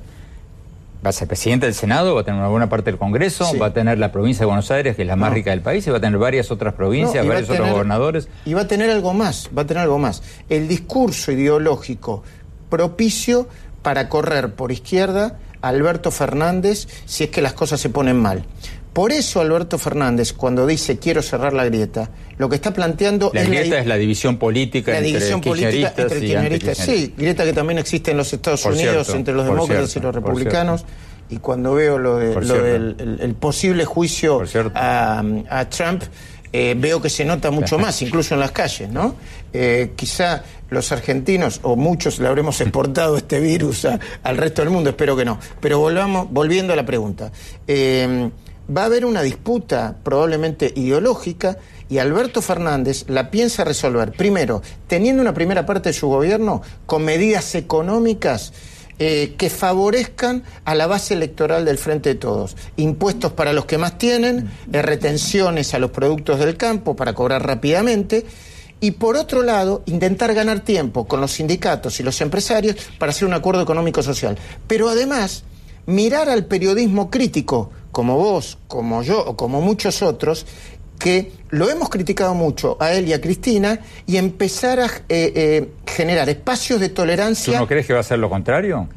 va 1.05 1.11
a 1.11 1.13
ser 1.13 1.27
presidenta 1.27 1.67
del 1.67 1.75
Senado, 1.75 2.15
va 2.15 2.21
a 2.21 2.25
tener 2.25 2.39
una 2.39 2.49
buena 2.51 2.69
parte 2.69 2.93
del 2.93 2.99
Congreso, 3.01 3.45
Sí. 3.51 3.59
va 3.59 3.67
a 3.67 3.73
tener 3.73 3.99
la 3.99 4.13
provincia 4.13 4.43
de 4.43 4.47
Buenos 4.47 4.71
Aires, 4.71 4.95
que 4.95 5.03
es 5.03 5.09
la 5.09 5.17
más 5.17 5.31
No. 5.31 5.35
rica 5.35 5.51
del 5.51 5.63
país, 5.63 5.85
y 5.85 5.91
va 5.91 5.97
a 5.97 6.01
tener 6.01 6.17
varias 6.21 6.53
otras 6.53 6.75
provincias, 6.75 7.25
No, 7.25 7.33
varios 7.33 7.51
otros 7.51 7.69
gobernadores. 7.73 8.29
Y 8.45 8.55
va 8.55 8.61
a 8.61 8.69
tener 8.69 8.89
algo 8.89 9.15
más, 9.15 9.51
va 9.59 9.63
a 9.63 9.67
tener 9.67 9.83
algo 9.83 9.99
más. 9.99 10.23
El 10.49 10.69
discurso 10.69 11.33
ideológico 11.33 12.23
propicio 12.71 13.49
para 13.83 14.09
correr 14.09 14.55
por 14.55 14.73
izquierda 14.73 15.39
a 15.61 15.69
Alberto 15.69 16.11
Fernández 16.11 16.87
si 17.07 17.25
es 17.25 17.31
que 17.31 17.43
las 17.43 17.53
cosas 17.53 17.81
se 17.81 17.89
ponen 17.91 18.17
mal. 18.21 18.45
Por 18.93 19.13
eso 19.13 19.41
Alberto 19.41 19.79
Fernández, 19.79 20.33
cuando 20.33 20.67
dice 20.67 20.99
quiero 20.99 21.23
cerrar 21.23 21.53
la 21.53 21.65
grieta, 21.65 22.11
lo 22.37 22.49
que 22.49 22.57
está 22.57 22.73
planteando 22.73 23.31
La 23.33 23.43
es 23.43 23.49
grieta 23.49 23.77
la, 23.77 23.81
es 23.83 23.87
la 23.87 23.97
división 23.97 24.39
política 24.39 24.91
la 24.93 24.99
entre 24.99 25.13
división 25.13 25.41
política 25.41 25.95
entre 25.97 26.19
y 26.19 26.21
kirchneristas. 26.23 26.79
Sí, 26.79 27.15
grieta 27.17 27.45
que 27.45 27.53
también 27.53 27.79
existe 27.79 28.11
en 28.11 28.17
los 28.17 28.33
Estados 28.33 28.63
Por 28.63 28.73
Unidos 28.73 29.07
cierto, 29.07 29.17
entre 29.17 29.35
los 29.35 29.45
demócratas 29.47 29.91
cierto, 29.91 30.09
y 30.09 30.13
los 30.13 30.15
republicanos. 30.25 30.85
Y 31.31 31.37
cuando 31.37 31.75
veo 31.75 31.99
lo, 31.99 32.17
de- 32.17 32.33
del 32.63 32.97
el- 32.99 33.19
el 33.21 33.35
posible 33.35 33.85
juicio 33.85 34.43
a, 34.75 35.23
a 35.51 35.69
Trump, 35.69 36.03
eh, 36.53 36.75
veo 36.77 37.01
que 37.03 37.11
se 37.11 37.25
nota 37.25 37.51
mucho 37.51 37.79
más, 37.85 38.01
incluso 38.03 38.35
en 38.35 38.41
las 38.41 38.51
calles, 38.53 38.89
¿no? 38.91 39.15
Eh, 39.53 39.93
quizá 39.95 40.43
los 40.71 40.93
argentinos 40.93 41.61
o 41.63 41.77
muchos 41.77 42.19
le 42.19 42.29
habremos 42.29 42.61
exportado 42.63 43.17
este 43.17 43.41
virus 43.41 43.85
a- 43.85 43.99
al 44.23 44.37
resto 44.37 44.63
del 44.63 44.71
mundo, 44.71 44.91
espero 44.91 45.17
que 45.17 45.25
no. 45.25 45.39
Pero 45.61 45.79
volvamos, 45.79 46.29
volviendo 46.31 46.73
a 46.73 46.77
la 46.77 46.85
pregunta. 46.87 47.33
Eh, 47.67 48.31
va 48.77 48.83
a 48.83 48.87
haber 48.87 49.05
una 49.07 49.23
disputa 49.23 49.97
probablemente 50.03 50.73
ideológica 50.77 51.57
y 51.89 51.99
Alberto 51.99 52.43
Fernández 52.43 53.07
la 53.09 53.31
piensa 53.31 53.65
resolver, 53.65 54.13
primero, 54.13 54.61
teniendo 54.87 55.23
una 55.23 55.33
primera 55.33 55.65
parte 55.65 55.89
de 55.89 55.93
su 55.95 56.09
gobierno 56.09 56.61
con 56.85 57.03
medidas 57.03 57.55
económicas 57.55 58.53
eh, 58.99 59.37
que 59.39 59.49
favorezcan 59.49 60.43
a 60.67 60.75
la 60.75 60.87
base 60.87 61.15
electoral 61.15 61.65
del 61.65 61.79
Frente 61.79 62.11
de 62.11 62.15
Todos. 62.17 62.57
Impuestos 62.77 63.33
para 63.33 63.55
los 63.55 63.65
que 63.65 63.79
más 63.79 63.97
tienen, 63.97 64.51
eh, 64.73 64.83
retenciones 64.83 65.73
a 65.73 65.79
los 65.79 65.93
productos 65.93 66.39
del 66.41 66.59
campo 66.59 66.95
para 66.95 67.15
cobrar 67.15 67.47
rápidamente. 67.47 68.27
Y 68.81 68.93
por 68.93 69.17
otro 69.17 69.43
lado, 69.43 69.83
intentar 69.87 70.35
ganar 70.35 70.61
tiempo 70.61 71.07
con 71.07 71.21
los 71.21 71.33
sindicatos 71.33 71.99
y 72.01 72.03
los 72.03 72.21
empresarios 72.21 72.77
para 72.99 73.11
hacer 73.11 73.27
un 73.27 73.35
acuerdo 73.35 73.63
económico-social. 73.63 74.39
Pero 74.67 74.89
además, 74.89 75.43
mirar 75.87 76.29
al 76.29 76.45
periodismo 76.47 77.11
crítico, 77.11 77.71
como 77.91 78.17
vos, 78.17 78.59
como 78.69 79.03
yo 79.03 79.25
o 79.25 79.37
como 79.37 79.61
muchos 79.61 80.03
otros, 80.03 80.47
que 80.99 81.33
lo 81.51 81.71
hemos 81.71 81.89
criticado 81.89 82.35
mucho 82.35 82.77
a 82.81 82.93
él 82.93 83.09
y 83.09 83.13
a 83.13 83.21
Cristina, 83.21 83.81
y 84.07 84.17
empezar 84.17 84.81
a 84.81 84.87
eh, 84.87 84.93
eh, 85.09 85.69
generar 85.87 86.29
espacios 86.29 86.81
de 86.81 86.89
¿Tú 86.89 86.97
tolerancia. 86.97 87.59
no 87.59 87.67
crees 87.67 87.87
que 87.87 87.95
va 87.95 88.01
a 88.01 88.05
ser 88.05 88.19
lo 88.19 88.29
contrario? 88.29 88.89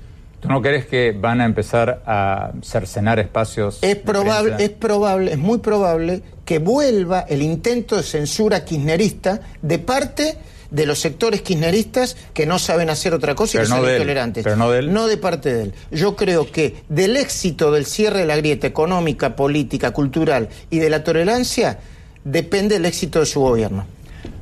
¿Tú 0.42 0.50
no 0.50 0.62
crees 0.62 0.88
que 0.88 1.12
van 1.12 1.40
a 1.40 1.46
empezar 1.46 2.02
a 2.06 2.52
cercenar 2.64 3.20
espacios? 3.20 3.78
Es 3.82 3.96
probable, 3.96 4.56
es 4.60 4.72
probable, 4.72 5.32
es 5.32 5.38
muy 5.38 5.60
probable 5.60 6.24
que 6.46 6.58
vuelva 6.58 7.22
el 7.22 7.44
intento 7.44 7.96
de 7.96 8.04
censura 8.04 8.66
kirchnerista 8.66 9.40
de 9.62 9.78
parte 9.78 10.38
de 10.72 10.86
los 10.88 11.00
sectores 11.00 11.42
kirchneristas 11.44 12.18
que 12.34 12.48
no 12.48 12.58
saben 12.58 12.90
hacer 12.90 13.14
otra 13.14 13.36
cosa 13.36 13.60
y 13.60 13.64
que 13.64 13.70
no 13.70 13.76
son 13.78 13.92
intolerantes. 13.92 14.44
pero 14.44 14.56
no 14.56 14.72
de 14.72 14.80
él. 14.80 14.92
No 14.92 15.06
de 15.06 15.18
parte 15.18 15.54
de 15.54 15.64
él. 15.64 15.74
Yo 15.92 16.16
creo 16.16 16.50
que 16.52 16.78
del 16.90 17.18
éxito 17.18 17.72
del 17.72 17.86
cierre 17.86 18.20
de 18.20 18.26
la 18.26 18.38
grieta 18.38 18.66
económica, 18.66 19.36
política, 19.36 19.92
cultural 19.92 20.50
y 20.72 20.80
de 20.80 20.90
la 20.90 21.04
tolerancia 21.04 21.78
depende 22.24 22.78
el 22.78 22.86
éxito 22.86 23.20
de 23.20 23.26
su 23.28 23.42
gobierno. 23.42 23.86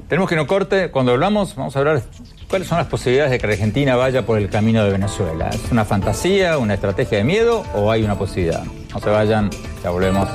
Tenemos 0.10 0.28
que 0.28 0.36
no 0.36 0.48
corte. 0.48 0.90
Cuando 0.90 1.12
volvamos, 1.12 1.56
vamos 1.56 1.76
a 1.76 1.80
hablar 1.80 2.02
cuáles 2.50 2.68
son 2.68 2.80
las 2.80 2.88
posibilidades 2.88 3.32
de 3.32 3.38
que 3.38 3.46
Argentina 3.46 3.96
vaya 3.96 4.26
por 4.26 4.40
el 4.40 4.50
camino 4.50 4.84
de 4.84 4.90
Venezuela. 4.90 5.50
¿Es 5.50 5.72
una 5.72 5.86
fantasía, 5.86 6.58
una 6.58 6.74
estrategia 6.74 7.20
de 7.20 7.24
miedo 7.24 7.64
o 7.76 7.92
hay 7.92 8.04
una 8.04 8.18
posibilidad? 8.18 8.64
No 8.92 9.00
se 9.00 9.10
vayan, 9.10 9.52
ya 9.84 9.92
volvemos. 9.92 10.28